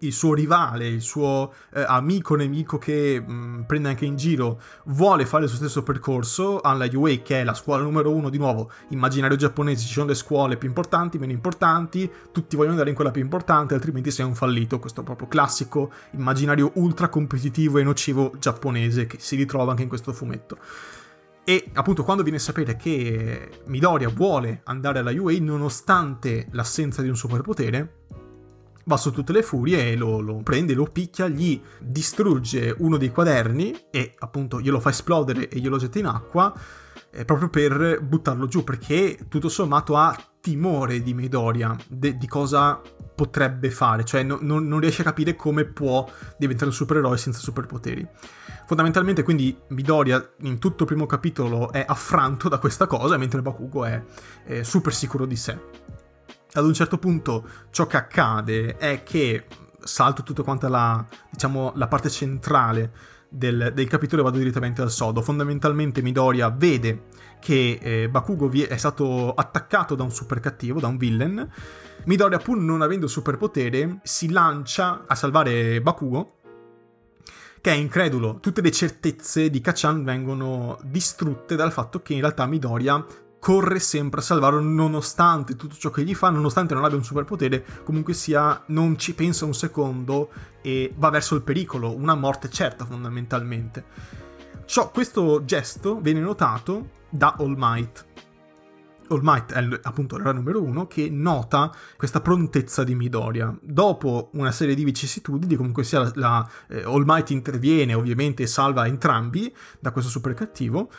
il 0.00 0.12
suo 0.12 0.34
rivale, 0.34 0.86
il 0.86 1.00
suo 1.00 1.52
eh, 1.72 1.84
amico 1.86 2.34
nemico 2.34 2.78
che 2.78 3.22
mh, 3.24 3.32
mm, 3.32 3.62
prende 3.62 3.88
anche 3.88 4.04
in 4.04 4.16
giro, 4.16 4.60
vuole 4.86 5.26
fare 5.26 5.46
suo 5.46 5.56
stesso 5.56 5.82
percorso 5.82 6.60
alla 6.60 6.88
UA, 6.90 7.16
che 7.22 7.40
è 7.40 7.44
la 7.44 7.54
scuola 7.54 7.82
numero 7.82 8.12
uno, 8.12 8.28
di 8.28 8.38
nuovo, 8.38 8.70
immaginario 8.88 9.36
giapponese, 9.36 9.86
ci 9.86 9.92
sono 9.92 10.06
le 10.06 10.14
scuole 10.14 10.56
più 10.56 10.68
importanti, 10.68 11.18
meno 11.18 11.32
importanti, 11.32 12.10
tutti 12.32 12.56
vogliono 12.56 12.72
andare 12.72 12.90
in 12.90 12.96
quella 12.96 13.10
più 13.10 13.22
importante, 13.22 13.74
altrimenti 13.74 14.10
sei 14.10 14.26
un 14.26 14.34
fallito, 14.34 14.78
questo 14.78 15.02
proprio 15.02 15.28
classico 15.28 15.92
immaginario 16.12 16.72
ultra 16.74 17.08
competitivo 17.08 17.78
e 17.78 17.82
nocivo 17.82 18.32
giapponese 18.38 19.06
che 19.06 19.18
si 19.20 19.36
ritrova 19.36 19.70
anche 19.70 19.82
in 19.82 19.88
questo 19.88 20.12
fumetto. 20.12 20.58
E 21.48 21.70
appunto 21.74 22.02
quando 22.02 22.24
viene 22.24 22.38
a 22.38 22.40
sapere 22.40 22.74
che 22.74 23.60
Midoriya 23.66 24.08
vuole 24.08 24.62
andare 24.64 24.98
alla 24.98 25.12
UA 25.12 25.34
nonostante 25.38 26.48
l'assenza 26.50 27.02
di 27.02 27.08
un 27.08 27.16
superpotere, 27.16 28.06
va 28.86 28.96
su 28.96 29.10
tutte 29.10 29.32
le 29.32 29.42
furie 29.42 29.92
e 29.92 29.96
lo, 29.96 30.20
lo, 30.20 30.36
prende, 30.42 30.74
lo 30.74 30.84
picchia, 30.84 31.28
gli 31.28 31.60
distrugge 31.80 32.74
uno 32.78 32.96
dei 32.96 33.10
quaderni 33.10 33.86
e 33.90 34.14
appunto 34.18 34.60
glielo 34.60 34.80
fa 34.80 34.90
esplodere 34.90 35.48
e 35.48 35.58
glielo 35.58 35.76
getta 35.76 35.98
in 35.98 36.06
acqua 36.06 36.54
eh, 37.10 37.24
proprio 37.24 37.48
per 37.48 38.00
buttarlo 38.02 38.46
giù 38.46 38.62
perché 38.62 39.26
tutto 39.28 39.48
sommato 39.48 39.96
ha 39.96 40.16
timore 40.40 41.02
di 41.02 41.14
Midoriya 41.14 41.76
de- 41.88 42.16
di 42.16 42.28
cosa 42.28 42.80
potrebbe 43.16 43.70
fare, 43.70 44.04
cioè 44.04 44.22
no, 44.22 44.38
non, 44.42 44.68
non 44.68 44.78
riesce 44.78 45.00
a 45.00 45.04
capire 45.04 45.34
come 45.34 45.64
può 45.64 46.06
diventare 46.36 46.68
un 46.68 46.76
supereroe 46.76 47.16
senza 47.16 47.40
superpoteri. 47.40 48.06
Fondamentalmente 48.66 49.22
quindi 49.22 49.56
Midoriya 49.68 50.34
in 50.42 50.58
tutto 50.58 50.82
il 50.82 50.88
primo 50.88 51.06
capitolo 51.06 51.72
è 51.72 51.84
affranto 51.86 52.48
da 52.48 52.58
questa 52.58 52.86
cosa 52.86 53.16
mentre 53.16 53.42
Bakugo 53.42 53.84
è, 53.84 54.02
è 54.44 54.62
super 54.62 54.94
sicuro 54.94 55.24
di 55.24 55.36
sé 55.36 55.58
ad 56.58 56.64
un 56.64 56.74
certo 56.74 56.98
punto 56.98 57.46
ciò 57.70 57.86
che 57.86 57.96
accade 57.96 58.76
è 58.76 59.02
che 59.02 59.46
salto 59.82 60.22
tutta 60.22 60.42
quanta 60.42 60.68
la, 60.68 61.04
diciamo, 61.30 61.72
la 61.76 61.86
parte 61.86 62.10
centrale 62.10 62.92
del, 63.28 63.72
del 63.74 63.88
capitolo 63.88 64.22
e 64.22 64.24
vado 64.24 64.38
direttamente 64.38 64.82
al 64.82 64.90
sodo. 64.90 65.22
Fondamentalmente 65.22 66.02
Midoriya 66.02 66.50
vede 66.50 67.04
che 67.40 67.78
eh, 67.80 68.08
Bakugo 68.08 68.50
è 68.50 68.76
stato 68.76 69.32
attaccato 69.34 69.94
da 69.94 70.02
un 70.02 70.10
super 70.10 70.40
cattivo, 70.40 70.80
da 70.80 70.88
un 70.88 70.96
villain. 70.96 71.48
Midoriya, 72.04 72.38
pur 72.38 72.56
non 72.56 72.82
avendo 72.82 73.06
superpotere, 73.06 74.00
si 74.02 74.30
lancia 74.30 75.04
a 75.06 75.14
salvare 75.14 75.80
Bakugo 75.80 76.32
che 77.60 77.72
è 77.72 77.74
incredulo. 77.74 78.38
Tutte 78.40 78.60
le 78.60 78.70
certezze 78.70 79.50
di 79.50 79.60
Kachan 79.60 80.04
vengono 80.04 80.78
distrutte 80.84 81.56
dal 81.56 81.72
fatto 81.72 82.00
che 82.00 82.12
in 82.14 82.20
realtà 82.20 82.46
Midoriya 82.46 83.04
corre 83.46 83.78
sempre 83.78 84.18
a 84.18 84.22
salvarlo 84.24 84.58
nonostante 84.58 85.54
tutto 85.54 85.76
ciò 85.76 85.90
che 85.90 86.02
gli 86.02 86.16
fa, 86.16 86.30
nonostante 86.30 86.74
non 86.74 86.82
abbia 86.82 86.96
un 86.96 87.04
superpotere, 87.04 87.64
comunque 87.84 88.12
sia 88.12 88.60
non 88.66 88.98
ci 88.98 89.14
pensa 89.14 89.44
un 89.44 89.54
secondo 89.54 90.30
e 90.62 90.92
va 90.96 91.10
verso 91.10 91.36
il 91.36 91.42
pericolo, 91.42 91.94
una 91.94 92.16
morte 92.16 92.50
certa 92.50 92.84
fondamentalmente. 92.84 93.84
Ciò, 94.64 94.90
questo 94.90 95.44
gesto 95.44 96.00
viene 96.00 96.18
notato 96.18 96.88
da 97.08 97.36
All 97.38 97.54
Might. 97.56 98.06
All 99.10 99.20
Might 99.22 99.52
è 99.52 99.80
appunto 99.82 100.16
l'era 100.16 100.32
numero 100.32 100.60
uno 100.60 100.88
che 100.88 101.08
nota 101.08 101.72
questa 101.96 102.20
prontezza 102.20 102.82
di 102.82 102.96
Midoriya. 102.96 103.56
Dopo 103.62 104.30
una 104.32 104.50
serie 104.50 104.74
di 104.74 104.82
vicissitudini, 104.82 105.54
comunque 105.54 105.84
sia 105.84 106.00
la, 106.00 106.10
la 106.16 106.50
eh, 106.68 106.82
All 106.82 107.04
Might 107.06 107.30
interviene 107.30 107.94
ovviamente 107.94 108.42
e 108.42 108.48
salva 108.48 108.88
entrambi 108.88 109.54
da 109.78 109.92
questo 109.92 110.10
super 110.10 110.34
cattivo 110.34 110.90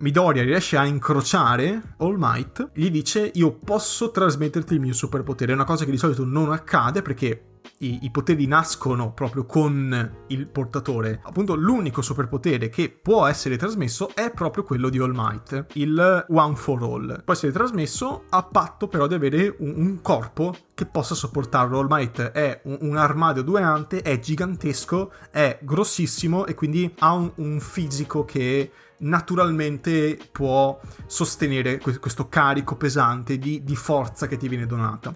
Midoriya 0.00 0.44
riesce 0.44 0.78
a 0.78 0.86
incrociare 0.86 1.94
All 1.98 2.16
Might, 2.18 2.70
gli 2.72 2.90
dice 2.90 3.30
io 3.34 3.52
posso 3.52 4.10
trasmetterti 4.10 4.72
il 4.72 4.80
mio 4.80 4.94
superpotere, 4.94 5.52
è 5.52 5.54
una 5.54 5.64
cosa 5.64 5.84
che 5.84 5.90
di 5.90 5.98
solito 5.98 6.24
non 6.24 6.50
accade 6.52 7.02
perché 7.02 7.44
i, 7.80 7.98
i, 8.02 8.10
poteri 8.10 8.46
nascono 8.46 9.12
proprio 9.12 9.44
con 9.44 10.24
il 10.28 10.46
portatore. 10.46 11.20
Appunto, 11.22 11.54
l'unico 11.54 12.02
superpotere 12.02 12.68
che 12.68 12.90
può 12.90 13.26
essere 13.26 13.56
trasmesso 13.56 14.14
è 14.14 14.30
proprio 14.30 14.64
quello 14.64 14.88
di 14.88 14.98
All 14.98 15.12
Might, 15.14 15.66
il 15.74 16.26
One 16.28 16.56
for 16.56 16.82
All. 16.82 17.22
Può 17.24 17.34
essere 17.34 17.52
trasmesso 17.52 18.24
a 18.30 18.42
patto 18.42 18.88
però 18.88 19.06
di 19.06 19.14
avere 19.14 19.54
un, 19.58 19.74
un 19.76 20.00
corpo 20.02 20.54
che 20.74 20.86
possa 20.86 21.14
sopportarlo. 21.14 21.78
All 21.78 21.86
Might 21.88 22.20
è 22.20 22.60
un, 22.64 22.78
un, 22.80 22.96
armadio 22.96 23.42
dueante, 23.42 24.02
è 24.02 24.18
gigantesco, 24.18 25.12
è 25.30 25.58
grossissimo 25.62 26.46
e 26.46 26.54
quindi 26.54 26.92
ha 26.98 27.12
un, 27.12 27.30
un 27.36 27.60
fisico 27.60 28.24
che 28.24 28.70
naturalmente 29.00 30.18
può 30.30 30.80
sostenere 31.06 31.78
questo 31.78 32.28
carico 32.28 32.76
pesante 32.76 33.38
di, 33.38 33.62
di 33.64 33.76
forza 33.76 34.26
che 34.26 34.36
ti 34.36 34.48
viene 34.48 34.66
donata. 34.66 35.14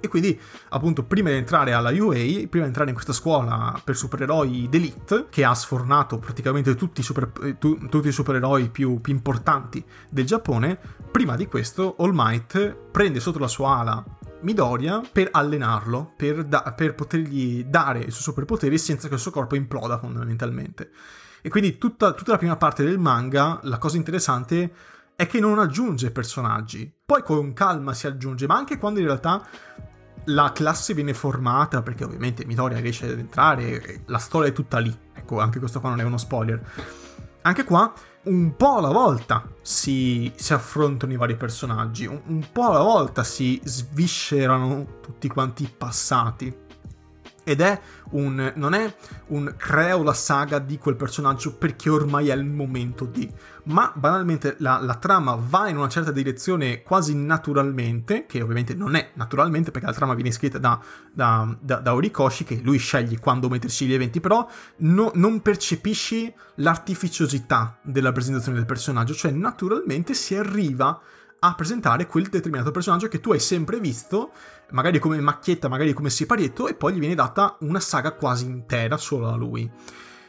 E 0.00 0.08
quindi, 0.08 0.38
appunto, 0.70 1.04
prima 1.04 1.28
di 1.28 1.36
entrare 1.36 1.72
alla 1.74 1.90
UA, 1.90 2.46
prima 2.48 2.64
di 2.64 2.70
entrare 2.70 2.88
in 2.88 2.94
questa 2.94 3.12
scuola 3.12 3.78
per 3.84 3.94
supereroi 3.94 4.68
d'elite, 4.68 5.26
che 5.28 5.44
ha 5.44 5.54
sfornato 5.54 6.18
praticamente 6.18 6.74
tutti 6.74 7.00
i, 7.00 7.02
super, 7.02 7.30
tu, 7.58 7.86
tutti 7.88 8.08
i 8.08 8.12
supereroi 8.12 8.70
più, 8.70 9.00
più, 9.00 9.12
importanti 9.12 9.84
del 10.08 10.24
Giappone, 10.24 10.78
prima 11.10 11.36
di 11.36 11.46
questo 11.46 11.96
All 11.98 12.12
Might 12.14 12.74
prende 12.90 13.20
sotto 13.20 13.38
la 13.38 13.48
sua 13.48 13.78
ala 13.78 14.04
Midoriya 14.40 15.02
per 15.12 15.28
allenarlo, 15.32 16.14
per, 16.16 16.44
da, 16.44 16.72
per 16.74 16.94
potergli 16.94 17.64
dare 17.64 17.98
i 17.98 18.10
suoi 18.10 18.22
superpoteri 18.22 18.78
senza 18.78 19.06
che 19.06 19.14
il 19.14 19.20
suo 19.20 19.30
corpo 19.30 19.54
imploda 19.54 19.98
fondamentalmente. 19.98 20.90
E 21.42 21.48
quindi 21.48 21.78
tutta, 21.78 22.12
tutta 22.12 22.32
la 22.32 22.38
prima 22.38 22.56
parte 22.56 22.84
del 22.84 22.98
manga, 22.98 23.60
la 23.62 23.78
cosa 23.78 23.96
interessante 23.96 24.72
è 25.16 25.26
che 25.26 25.40
non 25.40 25.58
aggiunge 25.58 26.10
personaggi. 26.10 26.90
Poi 27.04 27.22
con 27.22 27.52
calma 27.52 27.92
si 27.92 28.06
aggiunge, 28.06 28.46
ma 28.46 28.56
anche 28.56 28.78
quando 28.78 29.00
in 29.00 29.06
realtà 29.06 29.46
la 30.24 30.52
classe 30.52 30.94
viene 30.94 31.14
formata, 31.14 31.82
perché 31.82 32.04
ovviamente 32.04 32.44
Midoriya 32.44 32.80
riesce 32.80 33.10
ad 33.10 33.18
entrare, 33.18 34.02
la 34.06 34.18
storia 34.18 34.48
è 34.48 34.52
tutta 34.52 34.78
lì. 34.78 34.96
Ecco, 35.12 35.40
anche 35.40 35.58
questo 35.58 35.80
qua 35.80 35.90
non 35.90 36.00
è 36.00 36.04
uno 36.04 36.18
spoiler. 36.18 36.60
Anche 37.42 37.64
qua, 37.64 37.92
un 38.22 38.54
po' 38.54 38.76
alla 38.76 38.90
volta 38.90 39.46
si, 39.62 40.30
si 40.34 40.52
affrontano 40.52 41.12
i 41.12 41.16
vari 41.16 41.36
personaggi, 41.36 42.06
un, 42.06 42.20
un 42.26 42.46
po' 42.52 42.68
alla 42.68 42.82
volta 42.82 43.24
si 43.24 43.60
sviscerano 43.64 45.00
tutti 45.00 45.28
quanti 45.28 45.62
i 45.64 45.74
passati 45.74 46.68
ed 47.50 47.60
è 47.62 47.80
un, 48.10 48.52
non 48.54 48.74
è 48.74 48.94
un 49.28 49.52
creo 49.56 50.04
la 50.04 50.12
saga 50.12 50.60
di 50.60 50.78
quel 50.78 50.94
personaggio 50.94 51.56
perché 51.56 51.90
ormai 51.90 52.28
è 52.28 52.34
il 52.34 52.44
momento 52.44 53.06
di, 53.06 53.28
ma 53.64 53.90
banalmente 53.92 54.54
la, 54.60 54.78
la, 54.80 54.94
trama 54.94 55.34
va 55.34 55.68
in 55.68 55.76
una 55.76 55.88
certa 55.88 56.12
direzione 56.12 56.82
quasi 56.82 57.16
naturalmente, 57.16 58.24
che 58.26 58.40
ovviamente 58.40 58.74
non 58.74 58.94
è 58.94 59.10
naturalmente 59.14 59.72
perché 59.72 59.88
la 59.88 59.94
trama 59.94 60.14
viene 60.14 60.30
scritta 60.30 60.58
da, 60.58 60.80
da, 61.12 61.56
da, 61.60 61.76
da 61.78 61.92
Orikoshi, 61.92 62.44
che 62.44 62.60
lui 62.62 62.78
sceglie 62.78 63.18
quando 63.18 63.48
metterci 63.48 63.84
gli 63.84 63.94
eventi, 63.94 64.20
però 64.20 64.48
no, 64.76 65.10
non 65.14 65.42
percepisci 65.42 66.32
l'artificiosità 66.56 67.78
della 67.82 68.12
presentazione 68.12 68.58
del 68.58 68.66
personaggio, 68.66 69.12
cioè 69.12 69.32
naturalmente 69.32 70.14
si 70.14 70.36
arriva 70.36 71.00
a 71.42 71.54
presentare 71.54 72.06
quel 72.06 72.28
determinato 72.28 72.70
personaggio 72.70 73.08
che 73.08 73.18
tu 73.18 73.32
hai 73.32 73.40
sempre 73.40 73.80
visto, 73.80 74.30
magari 74.72 74.98
come 74.98 75.20
macchietta, 75.20 75.68
magari 75.68 75.92
come 75.92 76.10
siparietto, 76.10 76.68
e 76.68 76.74
poi 76.74 76.94
gli 76.94 76.98
viene 76.98 77.14
data 77.14 77.56
una 77.60 77.80
saga 77.80 78.12
quasi 78.12 78.44
intera 78.44 78.96
solo 78.96 79.28
a 79.28 79.36
lui. 79.36 79.70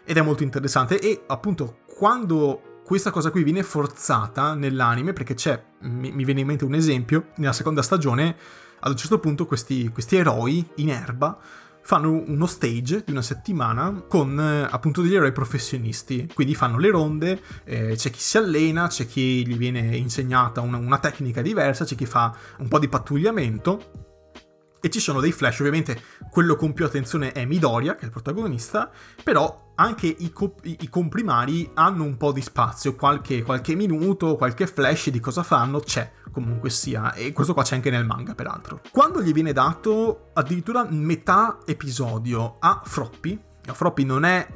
Ed 0.04 0.18
è 0.18 0.22
molto 0.22 0.44
interessante 0.44 1.00
e 1.00 1.24
appunto 1.28 1.80
quando 1.86 2.82
questa 2.84 3.12
cosa 3.12 3.32
qui 3.32 3.44
viene 3.44 3.64
forzata 3.64 4.54
nell'anime, 4.54 5.14
perché 5.14 5.34
c'è, 5.34 5.64
mi, 5.82 6.12
mi 6.12 6.26
viene 6.26 6.42
in 6.42 6.48
mente 6.48 6.66
un 6.66 6.74
esempio, 6.74 7.28
nella 7.38 7.54
seconda 7.54 7.82
stagione, 7.82 8.36
ad 8.80 8.92
un 8.92 8.98
certo 8.98 9.20
punto 9.20 9.46
questi, 9.46 9.90
questi 9.90 10.18
eroi 10.18 10.68
in 10.76 10.90
erba 10.90 11.38
fanno 11.84 12.12
uno 12.12 12.46
stage 12.46 13.04
di 13.06 13.12
una 13.12 13.22
settimana 13.22 14.04
con 14.08 14.40
eh, 14.40 14.68
appunto 14.70 15.02
degli 15.02 15.16
eroi 15.16 15.32
professionisti. 15.32 16.30
Quindi 16.34 16.56
fanno 16.56 16.78
le 16.78 16.90
ronde, 16.90 17.42
eh, 17.64 17.96
c'è 17.96 18.10
chi 18.10 18.20
si 18.20 18.38
allena, 18.38 18.88
c'è 18.88 19.06
chi 19.06 19.46
gli 19.46 19.56
viene 19.56 19.96
insegnata 19.96 20.62
una, 20.62 20.78
una 20.78 21.00
tecnica 21.00 21.42
diversa, 21.42 21.86
c'è 21.86 21.96
chi 21.96 22.06
fa 22.06 22.36
un 22.58 22.68
po' 22.68 22.80
di 22.80 22.88
pattugliamento. 22.88 24.10
E 24.82 24.90
ci 24.90 25.00
sono 25.00 25.20
dei 25.20 25.32
flash, 25.32 25.60
ovviamente 25.60 26.02
quello 26.32 26.56
con 26.56 26.74
più 26.74 26.86
attenzione 26.86 27.32
è 27.32 27.46
Midoriya, 27.46 27.94
che 27.94 28.02
è 28.02 28.06
il 28.06 28.12
protagonista, 28.12 28.90
però 29.24 29.74
anche 29.76 30.08
i, 30.08 30.32
co- 30.32 30.56
i, 30.64 30.90
comprimari 30.90 31.70
hanno 31.76 32.04
un 32.04 32.18
po' 32.18 32.32
di 32.32 32.42
spazio, 32.42 32.96
qualche, 32.96 33.44
qualche, 33.44 33.76
minuto, 33.76 34.36
qualche 34.36 34.66
flash 34.66 35.10
di 35.10 35.20
cosa 35.20 35.44
fanno 35.44 35.80
c'è 35.80 36.12
comunque 36.32 36.70
sia, 36.70 37.14
e 37.14 37.34
questo 37.34 37.54
qua 37.54 37.64
c'è 37.64 37.76
anche 37.76 37.90
nel 37.90 38.06
manga 38.06 38.34
peraltro. 38.34 38.82
Quando 38.92 39.22
gli 39.22 39.34
viene 39.34 39.54
dato 39.54 40.30
addirittura 40.34 40.88
metà 40.90 41.60
episodio 41.66 42.58
a 42.60 42.82
Froppy, 42.84 43.40
Froppy 43.62 44.04
non 44.04 44.24
è 44.24 44.48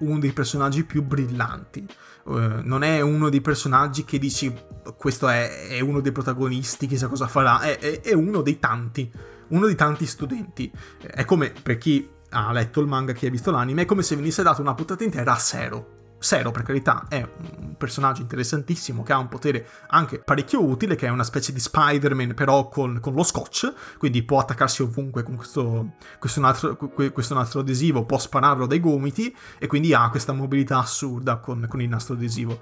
uno 0.00 0.18
dei 0.18 0.32
personaggi 0.32 0.84
più 0.84 1.02
brillanti, 1.02 1.86
uh, 2.24 2.60
non 2.62 2.82
è 2.82 3.00
uno 3.00 3.28
dei 3.28 3.40
personaggi 3.40 4.04
che 4.04 4.18
dici 4.18 4.52
questo 4.96 5.28
è, 5.28 5.68
è 5.68 5.80
uno 5.80 6.00
dei 6.00 6.12
protagonisti, 6.12 6.86
chissà 6.86 7.08
cosa 7.08 7.26
farà, 7.26 7.60
è, 7.60 7.78
è, 7.78 8.00
è 8.00 8.12
uno 8.12 8.42
dei 8.42 8.58
tanti, 8.58 9.10
uno 9.50 9.66
dei 9.66 9.74
tanti 9.74 10.06
studenti. 10.06 10.70
È 10.98 11.24
come 11.24 11.50
per 11.50 11.78
chi 11.78 12.08
ha 12.30 12.52
letto 12.52 12.80
il 12.80 12.86
manga, 12.86 13.12
chi 13.12 13.26
ha 13.26 13.30
visto 13.30 13.50
l'anime, 13.50 13.82
è 13.82 13.86
come 13.86 14.02
se 14.02 14.16
venisse 14.16 14.42
data 14.42 14.60
una 14.60 14.74
puntata 14.74 15.04
intera 15.04 15.32
a 15.32 15.38
Zero. 15.38 15.98
Zero, 16.22 16.50
per 16.50 16.62
carità, 16.62 17.06
è 17.08 17.26
un 17.60 17.76
personaggio 17.78 18.20
interessantissimo 18.20 19.02
che 19.02 19.14
ha 19.14 19.18
un 19.18 19.28
potere 19.28 19.66
anche 19.88 20.18
parecchio 20.18 20.62
utile, 20.62 20.94
che 20.94 21.06
è 21.06 21.10
una 21.10 21.24
specie 21.24 21.50
di 21.50 21.60
Spider-Man 21.60 22.34
però 22.34 22.68
con, 22.68 23.00
con 23.00 23.14
lo 23.14 23.22
scotch, 23.22 23.72
quindi 23.96 24.22
può 24.22 24.38
attaccarsi 24.38 24.82
ovunque 24.82 25.22
con 25.22 25.36
questo, 25.36 25.92
questo, 26.18 26.40
nastro, 26.40 26.76
questo 26.76 27.32
nastro 27.32 27.60
adesivo, 27.60 28.04
può 28.04 28.18
spararlo 28.18 28.66
dai 28.66 28.80
gomiti 28.80 29.34
e 29.58 29.66
quindi 29.66 29.94
ha 29.94 30.10
questa 30.10 30.34
mobilità 30.34 30.78
assurda 30.78 31.38
con, 31.38 31.64
con 31.66 31.80
il 31.80 31.88
nastro 31.88 32.14
adesivo. 32.14 32.60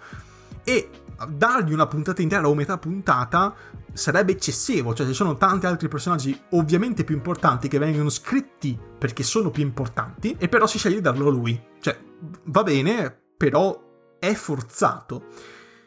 E 0.68 0.90
dargli 1.31 1.72
una 1.72 1.87
puntata 1.87 2.20
intera 2.20 2.46
o 2.46 2.54
metà 2.54 2.76
puntata 2.76 3.54
sarebbe 3.94 4.33
eccessivo, 4.33 4.92
cioè 4.92 5.07
ci 5.07 5.14
sono 5.14 5.38
tanti 5.38 5.64
altri 5.64 5.88
personaggi 5.88 6.38
ovviamente 6.50 7.04
più 7.04 7.14
importanti 7.14 7.68
che 7.68 7.78
vengono 7.78 8.11
scritti 8.11 8.78
perché 8.98 9.22
sono 9.22 9.50
più 9.50 9.62
importanti 9.62 10.37
e 10.38 10.46
però 10.46 10.66
si 10.66 10.76
sceglie 10.76 10.96
di 10.96 11.00
darlo 11.00 11.28
a 11.28 11.31
lui. 11.31 11.59
Cioè, 11.81 11.98
va 12.44 12.62
bene, 12.62 13.18
però 13.35 13.83
è 14.18 14.35
forzato. 14.35 15.28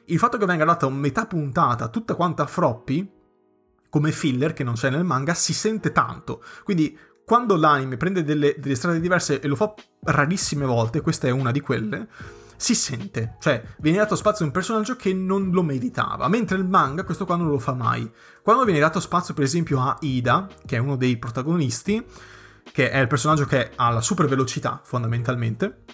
Il 0.05 0.17
fatto 0.17 0.37
che 0.37 0.47
venga 0.47 0.65
data 0.65 0.89
metà 0.89 1.27
puntata 1.27 1.87
tutta 1.89 2.15
quanta 2.15 2.41
a 2.41 2.47
Froppy, 2.47 3.07
come 3.87 4.11
filler 4.11 4.53
che 4.53 4.63
non 4.63 4.73
c'è 4.73 4.89
nel 4.89 5.03
manga, 5.03 5.35
si 5.35 5.53
sente 5.53 5.91
tanto. 5.91 6.43
Quindi 6.63 6.97
quando 7.23 7.55
l'anime 7.55 7.97
prende 7.97 8.23
delle, 8.23 8.55
delle 8.57 8.75
strade 8.75 8.99
diverse 8.99 9.41
e 9.41 9.47
lo 9.47 9.55
fa 9.55 9.75
rarissime 10.05 10.65
volte, 10.65 11.01
questa 11.01 11.27
è 11.27 11.29
una 11.29 11.51
di 11.51 11.59
quelle, 11.61 12.07
si 12.61 12.75
sente, 12.75 13.37
cioè 13.39 13.63
viene 13.79 13.97
dato 13.97 14.15
spazio 14.15 14.45
a 14.45 14.47
un 14.47 14.53
personaggio 14.53 14.95
che 14.95 15.11
non 15.13 15.49
lo 15.49 15.63
meritava, 15.63 16.27
mentre 16.27 16.57
il 16.57 16.63
manga 16.63 17.03
questo 17.03 17.25
qua 17.25 17.35
non 17.35 17.47
lo 17.47 17.57
fa 17.57 17.73
mai. 17.73 18.07
Quando 18.43 18.65
viene 18.65 18.79
dato 18.79 18.99
spazio 18.99 19.33
per 19.33 19.43
esempio 19.43 19.81
a 19.81 19.97
Ida, 20.01 20.47
che 20.63 20.75
è 20.75 20.79
uno 20.79 20.95
dei 20.95 21.17
protagonisti, 21.17 22.05
che 22.71 22.91
è 22.91 22.99
il 22.99 23.07
personaggio 23.07 23.45
che 23.45 23.71
ha 23.75 23.89
la 23.89 24.01
super 24.01 24.27
velocità 24.27 24.79
fondamentalmente, 24.83 25.85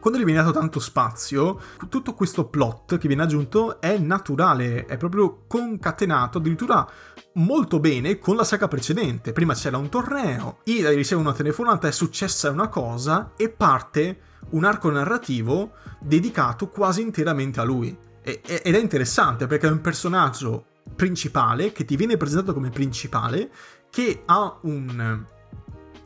quando 0.00 0.18
gli 0.18 0.24
viene 0.24 0.40
dato 0.40 0.58
tanto 0.58 0.80
spazio, 0.80 1.60
tutto 1.90 2.14
questo 2.14 2.46
plot 2.46 2.96
che 2.96 3.06
viene 3.06 3.22
aggiunto 3.22 3.78
è 3.78 3.98
naturale, 3.98 4.86
è 4.86 4.96
proprio 4.96 5.44
concatenato, 5.46 6.38
addirittura 6.38 6.88
molto 7.34 7.80
bene 7.80 8.18
con 8.18 8.36
la 8.36 8.44
saga 8.44 8.68
precedente. 8.68 9.32
Prima 9.32 9.54
c'era 9.54 9.78
un 9.78 9.88
torneo, 9.88 10.58
Ida 10.64 10.90
riceve 10.90 11.20
una 11.20 11.32
telefonata, 11.32 11.88
è 11.88 11.92
successa 11.92 12.50
una 12.50 12.68
cosa 12.68 13.32
e 13.36 13.48
parte 13.48 14.20
un 14.50 14.64
arco 14.64 14.90
narrativo 14.90 15.72
dedicato 16.00 16.68
quasi 16.68 17.00
interamente 17.00 17.60
a 17.60 17.64
lui. 17.64 17.96
ed 18.22 18.74
è 18.74 18.78
interessante 18.78 19.46
perché 19.46 19.66
è 19.66 19.70
un 19.70 19.80
personaggio 19.80 20.66
principale 20.96 21.72
che 21.72 21.84
ti 21.84 21.96
viene 21.96 22.16
presentato 22.16 22.54
come 22.54 22.70
principale 22.70 23.50
che 23.90 24.22
ha 24.26 24.58
un, 24.62 25.24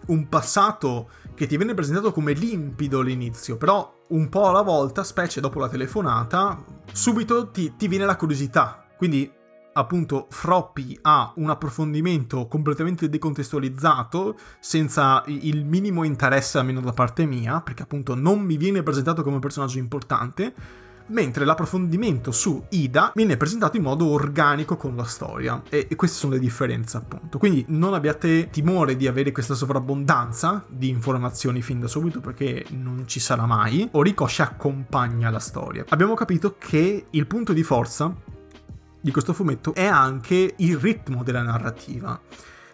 un 0.06 0.28
passato 0.28 1.10
che 1.34 1.46
ti 1.46 1.56
viene 1.56 1.74
presentato 1.74 2.10
come 2.12 2.32
limpido 2.32 2.98
all'inizio, 2.98 3.56
però 3.56 4.04
un 4.08 4.28
po' 4.28 4.48
alla 4.48 4.62
volta, 4.62 5.04
specie 5.04 5.40
dopo 5.40 5.60
la 5.60 5.68
telefonata, 5.68 6.64
subito 6.92 7.50
ti, 7.50 7.76
ti 7.76 7.86
viene 7.86 8.04
la 8.04 8.16
curiosità. 8.16 8.86
Quindi 8.96 9.30
appunto 9.78 10.26
Froppy 10.30 10.98
ha 11.02 11.32
un 11.36 11.50
approfondimento 11.50 12.46
completamente 12.46 13.08
decontestualizzato, 13.08 14.36
senza 14.58 15.22
il 15.26 15.64
minimo 15.64 16.04
interesse 16.04 16.58
almeno 16.58 16.80
da 16.80 16.92
parte 16.92 17.24
mia, 17.26 17.60
perché 17.60 17.82
appunto 17.82 18.14
non 18.14 18.40
mi 18.40 18.56
viene 18.56 18.82
presentato 18.82 19.22
come 19.22 19.36
un 19.36 19.40
personaggio 19.40 19.78
importante 19.78 20.54
mentre 21.08 21.44
l'approfondimento 21.44 22.32
su 22.32 22.62
Ida 22.70 23.12
viene 23.14 23.36
presentato 23.36 23.76
in 23.76 23.82
modo 23.82 24.06
organico 24.08 24.76
con 24.76 24.96
la 24.96 25.04
storia. 25.04 25.62
E, 25.68 25.86
e, 25.88 25.96
queste 25.96 26.18
sono 26.18 26.34
le 26.34 26.38
differenze 26.38 26.96
appunto. 26.96 27.38
Quindi 27.38 27.64
non 27.68 27.94
abbiate 27.94 28.50
timore 28.50 28.96
di 28.96 29.06
avere 29.06 29.32
questa 29.32 29.54
sovrabbondanza 29.54 30.64
di 30.68 30.88
informazioni 30.88 31.62
fin 31.62 31.80
da 31.80 31.86
subito 31.86 32.20
perché 32.20 32.64
non 32.70 33.04
ci 33.06 33.20
sarà 33.20 33.46
mai. 33.46 33.88
Orikoshi 33.90 34.42
accompagna 34.42 35.30
la 35.30 35.38
storia. 35.38 35.84
Abbiamo 35.88 36.14
capito 36.14 36.56
che 36.58 37.06
il 37.10 37.26
punto 37.26 37.52
di 37.52 37.62
forza 37.62 38.14
di 39.08 39.14
questo 39.14 39.32
fumetto 39.32 39.74
è 39.74 39.86
anche 39.86 40.54
il 40.56 40.76
ritmo 40.78 41.22
della 41.22 41.42
narrativa 41.42 42.20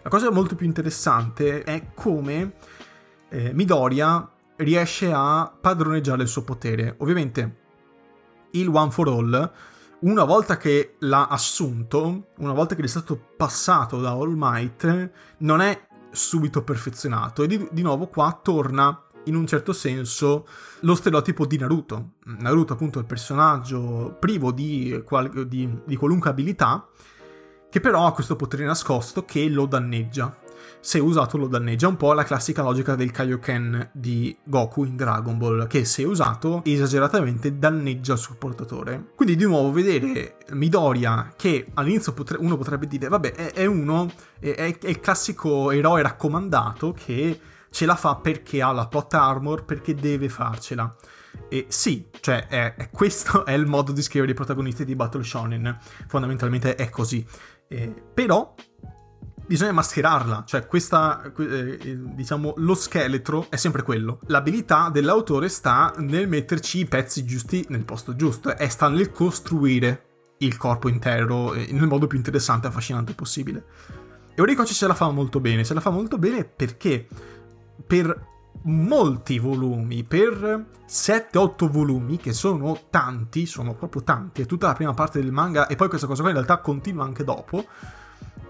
la 0.02 0.08
cosa 0.10 0.30
molto 0.30 0.54
più 0.54 0.66
interessante 0.66 1.62
è 1.62 1.92
come 1.94 2.54
eh, 3.28 3.52
Midoriya 3.52 4.30
riesce 4.56 5.10
a 5.12 5.52
padroneggiare 5.58 6.22
il 6.22 6.28
suo 6.28 6.42
potere 6.42 6.94
ovviamente 6.98 7.62
il 8.54 8.68
One 8.68 8.90
for 8.90 9.08
All, 9.08 9.52
una 10.00 10.24
volta 10.24 10.56
che 10.56 10.96
l'ha 11.00 11.26
assunto, 11.28 12.28
una 12.38 12.52
volta 12.52 12.74
che 12.74 12.82
è 12.82 12.86
stato 12.86 13.18
passato 13.36 14.00
da 14.00 14.10
All 14.10 14.34
Might, 14.36 15.10
non 15.38 15.60
è 15.60 15.86
subito 16.10 16.62
perfezionato. 16.62 17.42
E 17.42 17.46
di, 17.46 17.68
di 17.70 17.82
nuovo 17.82 18.06
qua 18.06 18.38
torna 18.42 19.00
in 19.24 19.34
un 19.34 19.46
certo 19.46 19.72
senso 19.72 20.46
lo 20.80 20.94
stereotipo 20.94 21.46
di 21.46 21.58
Naruto. 21.58 22.12
Naruto 22.24 22.72
appunto 22.72 22.98
è 22.98 23.02
il 23.02 23.06
personaggio 23.06 24.16
privo 24.18 24.52
di, 24.52 25.02
qual- 25.04 25.46
di, 25.46 25.68
di 25.84 25.96
qualunque 25.96 26.30
abilità, 26.30 26.88
che 27.70 27.80
però 27.80 28.06
ha 28.06 28.12
questo 28.12 28.36
potere 28.36 28.64
nascosto 28.64 29.24
che 29.24 29.48
lo 29.48 29.66
danneggia 29.66 30.42
se 30.84 30.98
usato 30.98 31.38
lo 31.38 31.46
danneggia. 31.46 31.88
Un 31.88 31.96
po' 31.96 32.12
la 32.12 32.24
classica 32.24 32.62
logica 32.62 32.94
del 32.94 33.10
Kaioken 33.10 33.88
di 33.92 34.36
Goku 34.44 34.84
in 34.84 34.96
Dragon 34.96 35.38
Ball, 35.38 35.66
che 35.66 35.86
se 35.86 36.04
usato 36.04 36.60
esageratamente 36.64 37.58
danneggia 37.58 38.12
il 38.12 38.18
suo 38.18 38.34
portatore. 38.34 39.12
Quindi 39.14 39.34
di 39.34 39.44
nuovo 39.44 39.72
vedere 39.72 40.36
Midoriya 40.50 41.32
che 41.36 41.68
all'inizio 41.72 42.12
potre- 42.12 42.36
uno 42.38 42.58
potrebbe 42.58 42.86
dire, 42.86 43.08
vabbè, 43.08 43.32
è, 43.32 43.52
è 43.52 43.64
uno, 43.64 44.10
è, 44.38 44.50
è, 44.50 44.88
il 44.88 45.00
classico 45.00 45.70
eroe 45.70 46.02
raccomandato 46.02 46.92
che 46.92 47.40
ce 47.74 47.86
la 47.86 47.96
fa 47.96 48.14
perché 48.14 48.62
ha 48.62 48.70
la 48.70 48.86
plot 48.86 49.14
armor, 49.14 49.64
perché 49.64 49.96
deve 49.96 50.28
farcela. 50.28 50.94
E 51.48 51.66
sì, 51.68 52.08
cioè 52.20 52.46
è, 52.46 52.76
è, 52.76 52.90
questo 52.90 53.42
è 53.44 53.50
il 53.50 53.66
modo 53.66 53.90
di 53.90 54.00
scrivere 54.00 54.30
i 54.30 54.34
protagonisti 54.34 54.84
di 54.84 54.94
Battle 54.94 55.24
Shonen, 55.24 55.76
fondamentalmente 56.06 56.76
è 56.76 56.88
così. 56.88 57.26
Eh, 57.66 57.92
però 58.14 58.54
bisogna 59.44 59.72
mascherarla, 59.72 60.44
cioè 60.46 60.66
questa, 60.66 61.32
eh, 61.36 61.98
diciamo, 62.14 62.54
lo 62.58 62.76
scheletro 62.76 63.46
è 63.50 63.56
sempre 63.56 63.82
quello. 63.82 64.20
L'abilità 64.26 64.88
dell'autore 64.88 65.48
sta 65.48 65.92
nel 65.98 66.28
metterci 66.28 66.78
i 66.78 66.84
pezzi 66.84 67.24
giusti 67.24 67.66
nel 67.70 67.84
posto 67.84 68.14
giusto 68.14 68.56
e 68.56 68.68
sta 68.68 68.88
nel 68.88 69.10
costruire 69.10 70.04
il 70.38 70.56
corpo 70.56 70.88
intero 70.88 71.54
eh, 71.54 71.72
nel 71.72 71.88
modo 71.88 72.06
più 72.06 72.18
interessante 72.18 72.66
e 72.66 72.70
affascinante 72.70 73.14
possibile. 73.14 73.64
E 74.32 74.40
Orikochi 74.40 74.74
ce 74.74 74.86
la 74.86 74.94
fa 74.94 75.10
molto 75.10 75.40
bene, 75.40 75.64
ce 75.64 75.74
la 75.74 75.80
fa 75.80 75.90
molto 75.90 76.18
bene 76.18 76.44
perché 76.44 77.08
per 77.86 78.32
molti 78.62 79.38
volumi, 79.38 80.04
per 80.04 80.66
7-8 80.88 81.68
volumi, 81.68 82.16
che 82.16 82.32
sono 82.32 82.78
tanti, 82.90 83.46
sono 83.46 83.74
proprio 83.74 84.02
tanti, 84.02 84.42
è 84.42 84.46
tutta 84.46 84.68
la 84.68 84.74
prima 84.74 84.94
parte 84.94 85.20
del 85.20 85.32
manga 85.32 85.66
e 85.66 85.76
poi 85.76 85.88
questa 85.88 86.06
cosa 86.06 86.22
qua 86.22 86.30
in 86.30 86.36
realtà 86.36 86.58
continua 86.58 87.04
anche 87.04 87.24
dopo, 87.24 87.66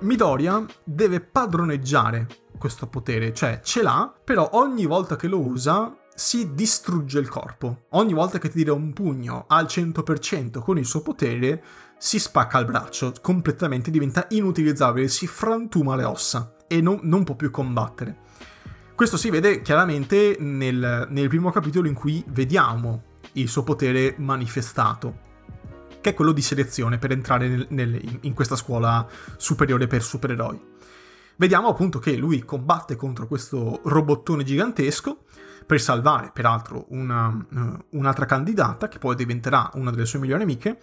Midoriya 0.01 0.65
deve 0.85 1.21
padroneggiare 1.21 2.27
questo 2.59 2.87
potere, 2.87 3.33
cioè 3.33 3.61
ce 3.63 3.83
l'ha, 3.83 4.13
però 4.23 4.51
ogni 4.53 4.87
volta 4.87 5.17
che 5.17 5.29
lo 5.29 5.41
usa 5.41 5.97
si 6.15 6.55
distrugge 6.55 7.19
il 7.19 7.29
corpo. 7.29 7.87
Ogni 7.91 8.13
volta 8.13 8.39
che 8.39 8.49
tira 8.49 8.73
un 8.73 8.93
pugno 8.93 9.47
al 9.49 9.65
100% 9.65 10.61
con 10.61 10.79
il 10.79 10.85
suo 10.85 11.03
potere, 11.03 11.63
si 11.99 12.19
spacca 12.19 12.59
il 12.59 12.67
braccio, 12.67 13.13
completamente 13.21 13.91
diventa 13.91 14.27
inutilizzabile, 14.31 15.09
si 15.09 15.27
frantuma 15.27 15.97
le 15.97 16.05
ossa 16.05 16.53
e 16.69 16.81
non, 16.81 17.01
non 17.03 17.25
può 17.25 17.35
più 17.35 17.51
combattere. 17.51 18.19
Questo 18.95 19.17
si 19.17 19.29
vede 19.29 19.61
chiaramente 19.61 20.37
nel, 20.39 21.09
nel 21.11 21.29
primo 21.29 21.51
capitolo 21.51 21.89
in 21.89 21.95
cui 21.95 22.23
vediamo 22.29 23.03
il 23.33 23.49
suo 23.49 23.65
potere 23.65 24.15
manifestato 24.19 25.33
che 26.01 26.11
è 26.11 26.15
quello 26.15 26.31
di 26.31 26.43
selezione 26.43 26.99
per 26.99 27.11
entrare 27.11 27.49
nel, 27.49 27.67
nel, 27.71 28.19
in 28.21 28.35
questa 28.35 28.55
scuola 28.55 29.05
superiore 29.37 29.89
per 29.89 30.03
supereroi. 30.03 30.61
Vediamo 31.37 31.69
appunto 31.69 31.99
che 31.99 32.15
lui 32.15 32.45
combatte 32.45 32.95
contro 32.95 33.27
questo 33.27 33.81
robottone 33.85 34.45
gigantesco 34.45 35.25
per 35.67 35.81
salvare 35.81 36.31
peraltro 36.33 36.85
una, 36.91 37.27
uh, 37.29 37.85
un'altra 37.99 38.27
candidata 38.27 38.87
che 38.87 38.99
poi 38.99 39.17
diventerà 39.17 39.71
una 39.75 39.91
delle 39.91 40.07
sue 40.07 40.21
migliori 40.21 40.43
amiche. 40.43 40.79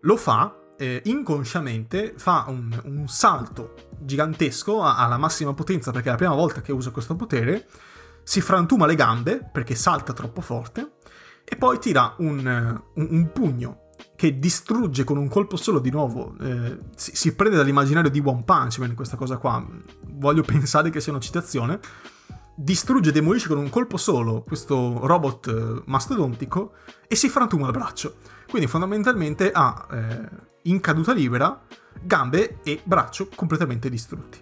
Lo 0.00 0.16
fa 0.18 0.54
eh, 0.78 1.02
inconsciamente, 1.06 2.14
fa 2.16 2.44
un, 2.48 2.80
un 2.84 3.08
salto 3.08 3.74
gigantesco 3.98 4.82
alla 4.82 5.18
massima 5.18 5.52
potenza 5.52 5.90
perché 5.90 6.08
è 6.08 6.12
la 6.12 6.16
prima 6.16 6.34
volta 6.34 6.60
che 6.60 6.72
usa 6.72 6.90
questo 6.90 7.16
potere, 7.16 7.66
si 8.22 8.40
frantuma 8.40 8.86
le 8.86 8.94
gambe 8.94 9.48
perché 9.50 9.74
salta 9.74 10.12
troppo 10.12 10.40
forte 10.40 10.92
e 11.44 11.56
poi 11.56 11.78
tira 11.78 12.14
un, 12.18 12.80
un, 12.94 13.06
un 13.10 13.32
pugno 13.32 13.86
che 14.14 14.38
distrugge 14.38 15.04
con 15.04 15.16
un 15.16 15.28
colpo 15.28 15.56
solo 15.56 15.78
di 15.78 15.90
nuovo. 15.90 16.34
Eh, 16.40 16.78
si, 16.94 17.16
si, 17.16 17.34
prende 17.34 17.56
dall'immaginario 17.56 18.10
di 18.10 18.22
One 18.24 18.42
Punch 18.44 18.78
Man 18.78 18.94
questa 18.94 19.16
cosa 19.16 19.38
qua. 19.38 19.64
Voglio 20.10 20.42
pensare 20.42 20.90
che 20.90 21.00
sia 21.00 21.12
una 21.12 21.20
citazione. 21.20 21.80
Distrugge 22.54 23.10
e 23.10 23.12
demolisce 23.12 23.48
con 23.48 23.58
un 23.58 23.70
colpo 23.70 23.96
solo 23.96 24.42
questo 24.42 25.06
robot 25.06 25.46
eh, 25.46 25.82
mastodontico 25.86 26.72
e 27.06 27.14
si 27.14 27.28
frantuma 27.28 27.66
il 27.66 27.72
braccio. 27.72 28.16
Quindi 28.48 28.66
fondamentalmente 28.68 29.50
ha 29.52 29.86
eh, 29.92 30.47
in 30.62 30.80
caduta 30.80 31.12
libera 31.12 31.60
gambe 32.00 32.58
e 32.62 32.80
braccio 32.82 33.28
completamente 33.34 33.88
distrutti. 33.88 34.38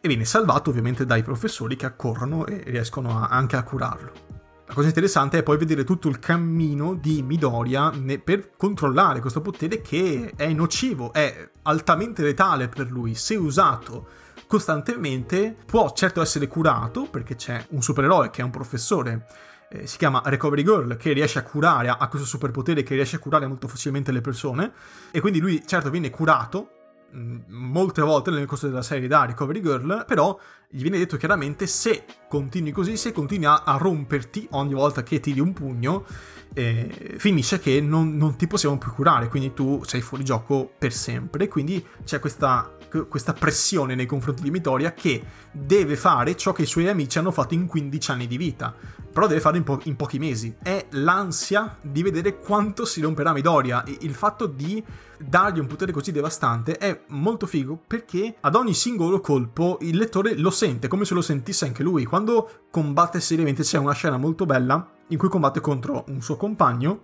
E 0.00 0.08
viene 0.08 0.24
salvato 0.24 0.70
ovviamente 0.70 1.06
dai 1.06 1.22
professori 1.22 1.76
che 1.76 1.86
accorrono 1.86 2.46
e 2.46 2.62
riescono 2.66 3.20
a, 3.20 3.28
anche 3.28 3.56
a 3.56 3.62
curarlo. 3.62 4.40
La 4.66 4.74
cosa 4.74 4.88
interessante 4.88 5.38
è 5.38 5.42
poi 5.42 5.58
vedere 5.58 5.84
tutto 5.84 6.08
il 6.08 6.18
cammino 6.18 6.94
di 6.94 7.22
Midoriya 7.22 7.92
per 8.24 8.52
controllare 8.56 9.20
questo 9.20 9.42
potere 9.42 9.82
che 9.82 10.32
è 10.34 10.50
nocivo, 10.52 11.12
è 11.12 11.50
altamente 11.62 12.22
letale 12.22 12.68
per 12.68 12.90
lui. 12.90 13.14
Se 13.14 13.36
usato 13.36 14.08
costantemente 14.46 15.54
può 15.66 15.92
certo 15.92 16.22
essere 16.22 16.48
curato 16.48 17.06
perché 17.08 17.36
c'è 17.36 17.64
un 17.70 17.82
supereroe 17.82 18.30
che 18.30 18.40
è 18.40 18.44
un 18.44 18.50
professore 18.50 19.26
eh, 19.72 19.86
si 19.86 19.96
chiama 19.96 20.20
Recovery 20.24 20.62
Girl, 20.62 20.96
che 20.96 21.12
riesce 21.12 21.38
a 21.38 21.42
curare, 21.42 21.88
ha 21.88 22.08
questo 22.08 22.28
superpotere 22.28 22.82
che 22.82 22.94
riesce 22.94 23.16
a 23.16 23.18
curare 23.18 23.46
molto 23.46 23.68
facilmente 23.68 24.12
le 24.12 24.20
persone, 24.20 24.72
e 25.10 25.20
quindi 25.20 25.40
lui 25.40 25.62
certo 25.66 25.88
viene 25.88 26.10
curato 26.10 26.68
mm, 27.14 27.40
molte 27.48 28.02
volte 28.02 28.30
nel 28.30 28.46
corso 28.46 28.68
della 28.68 28.82
serie 28.82 29.08
da 29.08 29.24
Recovery 29.24 29.62
Girl, 29.62 30.04
però 30.06 30.38
gli 30.74 30.80
viene 30.80 30.96
detto 30.96 31.18
chiaramente 31.18 31.66
se 31.66 32.04
continui 32.28 32.72
così, 32.72 32.96
se 32.96 33.12
continui 33.12 33.44
a, 33.44 33.62
a 33.62 33.76
romperti 33.76 34.46
ogni 34.52 34.72
volta 34.72 35.02
che 35.02 35.20
tiri 35.20 35.38
un 35.38 35.52
pugno, 35.52 36.06
eh, 36.54 37.16
finisce 37.18 37.58
che 37.60 37.82
non, 37.82 38.16
non, 38.16 38.36
ti 38.36 38.46
possiamo 38.46 38.78
più 38.78 38.90
curare, 38.90 39.28
quindi 39.28 39.52
tu 39.52 39.82
sei 39.84 40.00
fuori 40.00 40.24
gioco 40.24 40.70
per 40.78 40.94
sempre. 40.94 41.48
Quindi 41.48 41.84
c'è 42.04 42.20
questa, 42.20 42.74
questa 43.06 43.34
pressione 43.34 43.94
nei 43.94 44.06
confronti 44.06 44.42
di 44.42 44.50
Midoriya 44.50 44.94
che 44.94 45.22
deve 45.50 45.94
fare 45.94 46.36
ciò 46.36 46.52
che 46.52 46.62
i 46.62 46.66
suoi 46.66 46.88
amici 46.88 47.18
hanno 47.18 47.32
fatto 47.32 47.52
in 47.52 47.66
15 47.66 48.10
anni 48.10 48.26
di 48.26 48.38
vita, 48.38 48.74
però 49.12 49.26
deve 49.26 49.40
farlo 49.40 49.58
in, 49.58 49.64
po- 49.64 49.80
in 49.84 49.96
pochi 49.96 50.18
mesi. 50.18 50.54
È 50.62 50.86
l'ansia 50.92 51.76
di 51.82 52.02
vedere 52.02 52.38
quanto 52.38 52.86
si 52.86 53.02
romperà 53.02 53.34
Midoriya, 53.34 53.84
il 54.00 54.14
fatto 54.14 54.46
di 54.46 54.82
dargli 55.18 55.58
un 55.58 55.66
potere 55.66 55.92
così 55.92 56.12
devastante 56.12 56.76
è 56.76 57.02
molto 57.08 57.46
figo 57.46 57.80
perché 57.86 58.36
ad 58.40 58.54
ogni 58.54 58.74
singolo 58.74 59.20
colpo 59.20 59.78
il 59.82 59.96
lettore 59.96 60.36
lo 60.36 60.50
sente 60.62 60.86
come 60.86 61.04
se 61.04 61.14
lo 61.14 61.22
sentisse 61.22 61.64
anche 61.64 61.82
lui. 61.82 62.04
Quando 62.04 62.66
combatte 62.70 63.18
seriamente 63.18 63.64
c'è 63.64 63.78
una 63.78 63.94
scena 63.94 64.16
molto 64.16 64.46
bella 64.46 64.88
in 65.08 65.18
cui 65.18 65.28
combatte 65.28 65.58
contro 65.58 66.04
un 66.06 66.22
suo 66.22 66.36
compagno 66.36 67.00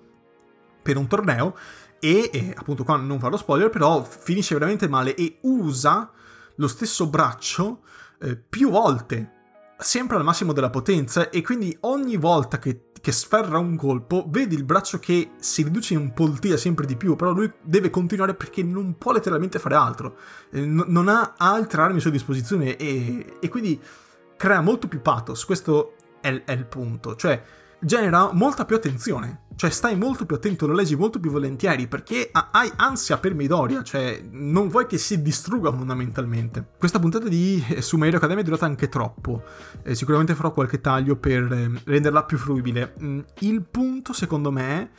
per 0.81 0.97
un 0.97 1.09
torneo 1.09 1.57
e, 1.99 2.31
e 2.33 2.55
appunto 2.57 2.85
qua 2.85 2.95
non 2.95 3.19
farò 3.19 3.37
spoiler, 3.37 3.69
però 3.69 4.05
finisce 4.05 4.55
veramente 4.55 4.89
male 4.89 5.17
e 5.17 5.39
usa 5.43 6.09
lo 6.55 6.69
stesso 6.69 7.09
braccio 7.09 7.81
eh, 8.21 8.37
più 8.37 8.71
volte, 8.71 9.33
sempre 9.77 10.17
al 10.17 10.23
massimo 10.23 10.53
della 10.53 10.71
potenza 10.71 11.29
e 11.29 11.43
quindi 11.43 11.77
ogni 11.81 12.17
volta 12.17 12.61
che 12.61 12.88
che 13.09 13.15
sferra 13.15 13.57
un 13.57 13.75
colpo, 13.75 14.27
vedi 14.29 14.55
il 14.55 14.65
braccio 14.65 14.99
che 14.99 15.31
si 15.39 15.63
riduce 15.63 15.95
in 15.95 16.13
poltiglia 16.13 16.59
sempre 16.59 16.85
di 16.85 16.95
più, 16.95 17.17
però 17.17 17.31
lui 17.31 17.51
deve 17.63 17.89
continuare 17.89 18.35
perché 18.35 18.63
non 18.63 18.99
può 18.99 19.13
letteralmente 19.13 19.59
fare 19.59 19.77
altro, 19.77 20.19
eh, 20.51 20.61
n- 20.61 20.85
non 20.89 21.09
ha 21.09 21.33
altre 21.39 21.81
armi 21.81 21.97
a 21.97 22.01
sua 22.03 22.11
disposizione 22.11 22.77
e, 22.77 23.37
e 23.41 23.49
quindi 23.49 23.81
crea 24.37 24.61
molto 24.61 24.89
più 24.89 25.01
pathos, 25.01 25.47
questo 25.47 25.95
è, 26.21 26.43
è 26.45 26.53
il 26.53 26.67
punto, 26.67 27.17
cioè 27.17 27.43
genera 27.81 28.31
molta 28.33 28.65
più 28.65 28.77
attenzione. 28.77 29.47
Cioè, 29.59 29.71
stai 29.71 29.97
molto 29.97 30.25
più 30.25 30.37
attento, 30.37 30.69
lo 30.69 30.73
leggi 30.73 30.95
molto 30.95 31.19
più 31.19 31.33
volentieri 31.33 31.89
perché 31.89 32.31
hai 32.33 32.71
ansia 32.77 33.19
per 33.19 33.35
Midoriya, 33.35 33.83
cioè, 33.83 34.23
non 34.31 34.69
vuoi 34.69 34.87
che 34.87 34.99
si 34.99 35.21
distrugga 35.21 35.73
fondamentalmente. 35.73 36.65
Questa 36.79 37.01
puntata 37.01 37.27
di 37.27 37.61
su 37.81 37.97
My 37.97 38.07
Hero 38.07 38.19
Academia 38.19 38.43
è 38.43 38.47
durata 38.47 38.67
anche 38.67 38.89
troppo. 38.89 39.43
Eh, 39.83 39.97
sicuramente 39.97 40.37
farò 40.37 40.53
qualche 40.53 40.81
taglio 40.81 41.17
per 41.17 41.53
eh, 41.53 41.73
renderla 41.85 42.23
più 42.23 42.39
fruibile. 42.39 42.95
Mm, 43.03 43.19
il 43.41 43.63
punto, 43.63 44.13
secondo 44.13 44.53
me, 44.53 44.91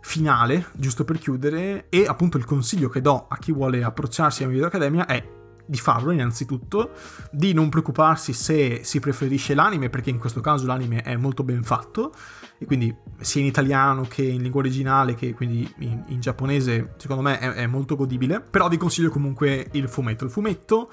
finale, 0.00 0.66
giusto 0.74 1.02
per 1.02 1.18
chiudere, 1.18 1.86
e 1.88 2.06
appunto 2.06 2.36
il 2.36 2.44
consiglio 2.44 2.88
che 2.88 3.00
do 3.00 3.26
a 3.26 3.36
chi 3.36 3.50
vuole 3.50 3.82
approcciarsi 3.82 4.44
a 4.44 4.52
Hero 4.52 4.66
Academia 4.66 5.06
è 5.06 5.42
di 5.66 5.78
farlo 5.78 6.10
innanzitutto, 6.10 6.92
di 7.30 7.52
non 7.52 7.68
preoccuparsi 7.68 8.32
se 8.32 8.80
si 8.84 9.00
preferisce 9.00 9.54
l'anime, 9.54 9.88
perché 9.88 10.10
in 10.10 10.18
questo 10.18 10.40
caso 10.40 10.66
l'anime 10.66 11.02
è 11.02 11.16
molto 11.16 11.42
ben 11.42 11.62
fatto, 11.62 12.12
e 12.58 12.66
quindi 12.66 12.94
sia 13.20 13.40
in 13.40 13.46
italiano 13.46 14.06
che 14.08 14.22
in 14.22 14.42
lingua 14.42 14.60
originale, 14.60 15.14
che 15.14 15.34
quindi 15.34 15.72
in, 15.78 16.04
in 16.08 16.20
giapponese, 16.20 16.94
secondo 16.96 17.22
me 17.22 17.38
è, 17.38 17.52
è, 17.52 17.66
molto 17.66 17.96
godibile, 17.96 18.40
però 18.40 18.68
vi 18.68 18.76
consiglio 18.76 19.10
comunque 19.10 19.68
il 19.72 19.88
fumetto. 19.88 20.24
Il 20.24 20.30
fumetto 20.30 20.90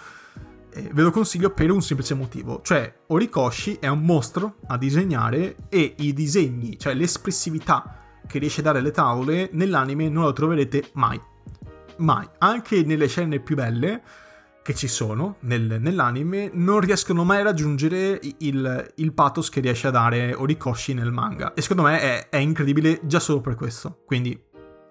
eh, 0.74 0.90
ve 0.94 1.02
lo 1.02 1.12
consiglio 1.12 1.52
per 1.52 1.72
un 1.72 1.82
semplice 1.82 2.14
motivo, 2.14 2.62
cioè 2.64 2.94
Orikoshi 3.08 3.78
è 3.80 3.88
un 3.88 4.04
mostro 4.04 4.58
a 4.68 4.78
disegnare 4.78 5.56
e 5.70 5.96
i 5.98 6.14
disegni, 6.14 6.80
cioè 6.80 6.94
l'espressività 6.94 7.98
che 8.26 8.40
riesce 8.40 8.62
a 8.62 8.64
dare 8.64 8.80
alle 8.80 8.92
tavole, 8.92 9.50
nell'anime 9.52 10.08
non 10.08 10.24
lo 10.24 10.34
troverete 10.34 10.90
mai. 10.94 11.20
Mai. 11.98 12.28
Anche 12.40 12.84
nelle 12.84 13.08
scene 13.08 13.40
più 13.40 13.56
belle 13.56 14.02
che 14.64 14.76
ci 14.76 14.88
sono 14.88 15.38
nel, 15.42 15.80
nell'anime 15.80 16.52
non 16.54 16.80
riescono 16.80 17.24
mai 17.24 17.40
a 17.40 17.44
raggiungere 17.44 18.20
il, 18.40 18.92
il, 18.96 19.14
pathos 19.14 19.50
che 19.50 19.60
riesce 19.60 19.88
a 19.88 19.92
dare 19.92 20.34
Orikoshi 20.34 20.94
nel 20.94 21.12
manga. 21.12 21.54
E 21.54 21.62
secondo 21.62 21.84
me 21.84 22.00
è, 22.00 22.30
è 22.30 22.38
incredibile 22.38 23.00
già 23.04 23.20
solo 23.20 23.42
per 23.42 23.56
questo. 23.56 24.02
Quindi 24.06 24.40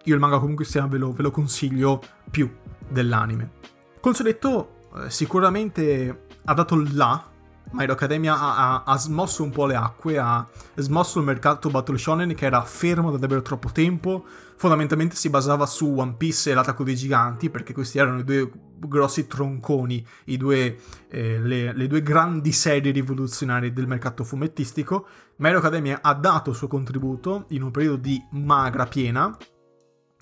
io 0.03 0.15
il 0.15 0.21
manga 0.21 0.39
comunque 0.39 0.65
sia 0.65 0.87
ve 0.87 0.99
lo, 0.99 1.13
ve 1.13 1.23
lo 1.23 1.31
consiglio 1.31 2.03
più 2.31 2.51
dell'anime. 2.89 3.53
Come 4.01 4.17
ho 4.19 4.23
detto, 4.23 4.89
eh, 4.97 5.11
sicuramente 5.11 6.27
ha 6.45 6.55
dato 6.55 6.75
il 6.75 6.97
là 6.97 7.31
My 7.73 7.85
Hero 7.85 7.93
Academia 7.93 8.39
ha, 8.39 8.57
ha, 8.57 8.83
ha, 8.85 8.99
smosso 8.99 9.45
un 9.45 9.51
po' 9.51 9.67
le 9.67 9.77
acque, 9.77 10.19
ha 10.19 10.45
smosso 10.75 11.21
il 11.21 11.25
mercato 11.25 11.71
Battle 11.71 11.99
Shonen 11.99 12.35
che 12.35 12.47
era 12.47 12.63
fermo 12.63 13.13
da 13.13 13.19
davvero 13.19 13.43
troppo 13.43 13.71
tempo. 13.71 14.25
Fondamentalmente 14.61 15.17
si 15.17 15.31
basava 15.31 15.65
su 15.65 15.91
One 15.97 16.17
Piece 16.19 16.51
e 16.51 16.55
l'attacco 16.55 16.85
dei 16.85 16.95
giganti, 16.95 17.49
perché 17.49 17.73
questi 17.73 17.97
erano 17.97 18.19
i 18.19 18.25
due 18.25 18.53
grossi 18.77 19.27
tronconi, 19.27 20.07
due, 20.37 20.77
eh, 21.09 21.41
le, 21.41 21.73
le, 21.73 21.87
due 21.87 22.03
grandi 22.03 22.53
serie 22.53 22.93
rivoluzionarie 22.93 23.73
del 23.73 23.87
mercato 23.87 24.23
fumettistico. 24.23 25.07
Hero 25.39 25.57
Academia 25.57 26.01
ha 26.03 26.13
dato 26.13 26.51
il 26.51 26.57
suo 26.57 26.69
contributo 26.69 27.47
in 27.49 27.63
un 27.63 27.71
periodo 27.71 27.97
di 27.97 28.23
magra 28.33 28.85
piena 28.85 29.35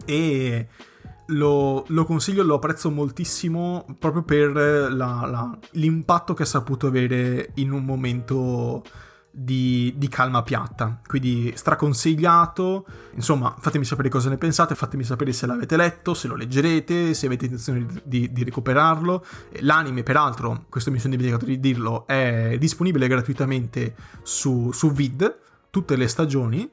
e 0.05 0.68
lo, 1.27 1.85
lo, 1.88 2.05
consiglio, 2.05 2.44
lo 2.44 2.55
apprezzo 2.55 2.92
moltissimo 2.92 3.87
proprio 3.98 4.22
per 4.22 4.53
la, 4.53 5.27
la, 5.27 5.59
l'impatto 5.72 6.35
che 6.35 6.44
ha 6.44 6.46
saputo 6.46 6.87
avere 6.87 7.51
in 7.55 7.72
un 7.72 7.85
momento 7.85 8.85
di, 9.38 9.94
di, 9.96 10.09
calma 10.09 10.42
piatta. 10.42 11.01
Quindi 11.07 11.53
straconsigliato. 11.55 12.87
Insomma, 13.14 13.55
fatemi 13.59 13.85
sapere 13.85 14.09
cosa 14.09 14.29
ne 14.29 14.37
pensate, 14.37 14.74
fatemi 14.74 15.05
sapere 15.05 15.33
se 15.33 15.46
l'avete 15.46 15.77
letto, 15.77 16.14
se 16.14 16.27
lo 16.27 16.35
leggerete, 16.35 17.14
se 17.14 17.27
avete 17.27 17.44
intenzione 17.44 17.87
di, 18.03 18.33
di 18.33 18.44
recuperarlo. 18.44 19.24
L'anime, 19.61 20.03
peraltro, 20.03 20.64
questo 20.68 20.90
mi 20.90 20.98
sono 20.98 21.14
dimenticato 21.14 21.46
di 21.46 21.61
dirlo, 21.61 22.07
è 22.07 22.57
disponibile 22.59 23.07
gratuitamente 23.07 23.94
su, 24.22 24.72
su 24.72 24.90
Vid, 24.92 25.38
tutte 25.70 25.96
le 25.96 26.09
stagioni. 26.09 26.68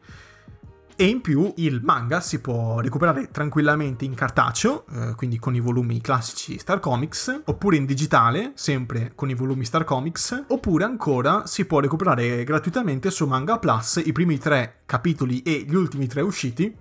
E 0.98 1.08
in 1.08 1.20
più 1.20 1.52
il 1.58 1.82
manga 1.84 2.22
si 2.22 2.40
può 2.40 2.80
recuperare 2.80 3.30
tranquillamente 3.30 4.06
in 4.06 4.14
cartaceo, 4.14 4.86
eh, 4.94 5.16
quindi 5.16 5.38
con 5.40 5.54
i 5.54 5.60
volumi 5.60 6.00
classici 6.00 6.58
Star 6.58 6.80
Comics, 6.80 7.42
oppure 7.44 7.76
in 7.76 7.86
digitale, 7.86 8.54
sempre 8.56 9.12
con 9.14 9.30
i 9.30 9.34
volumi 9.34 9.66
Star 9.66 9.84
Comics, 9.84 10.46
oppure 10.48 10.86
ancora 10.86 11.48
si 11.48 11.66
può 11.66 11.82
recuperare 11.82 12.46
gratuitamente 12.46 13.12
su 13.12 13.26
Manga 13.26 13.60
Plus 13.60 14.02
i 14.06 14.14
primi 14.14 14.38
tre 14.38 14.84
capitoli 14.86 15.42
e 15.42 15.66
gli 15.68 15.76
ultimi 15.76 16.08
tre 16.08 16.22
usciti 16.22 16.74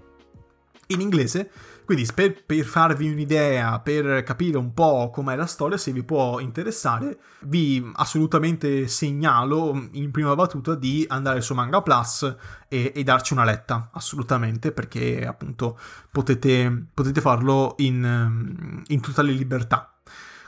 in 0.89 1.01
inglese 1.01 1.51
quindi 1.85 2.09
per, 2.15 2.45
per, 2.45 2.65
farvi 2.65 3.11
un'idea, 3.11 3.79
per 3.81 4.23
capire 4.23 4.57
un 4.57 4.73
po' 4.73 5.11
com'è 5.13 5.37
la 5.37 5.47
storia, 5.47 5.77
se 5.77 5.93
vi 5.93 6.03
può 6.03 6.39
interessare, 6.41 7.19
vi 7.43 7.91
assolutamente 7.95 8.89
segnalo 8.89 9.89
in 9.93 10.11
prima 10.11 10.35
battuta 10.35 10.75
di 10.75 11.05
andare 11.09 11.41
su 11.41 11.55
Manga 11.55 11.83
Plus 11.83 12.37
e, 12.69 12.93
e 12.95 13.03
darci 13.03 13.35
una 13.35 13.45
letta, 13.45 13.91
assolutamente, 13.93 14.73
perché 14.73 15.27
appunto 15.27 15.79
potete, 16.11 16.87
potete 16.93 17.21
farlo 17.21 17.75
in, 17.79 18.83
in 18.87 19.01
totale 19.01 19.33
libertà. 19.33 19.99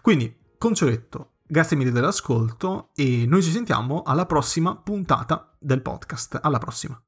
Quindi, 0.00 0.34
concetto, 0.56 1.32
grazie 1.46 1.76
mille 1.76 1.92
dell'ascolto 1.92 2.90
e 2.94 3.24
noi 3.26 3.42
ci 3.42 3.50
sentiamo 3.50 4.02
alla 4.02 4.26
prossima 4.26 4.76
puntata 4.76 5.54
del 5.58 5.82
podcast. 5.82 6.38
Alla 6.42 6.58
prossima. 6.58 7.00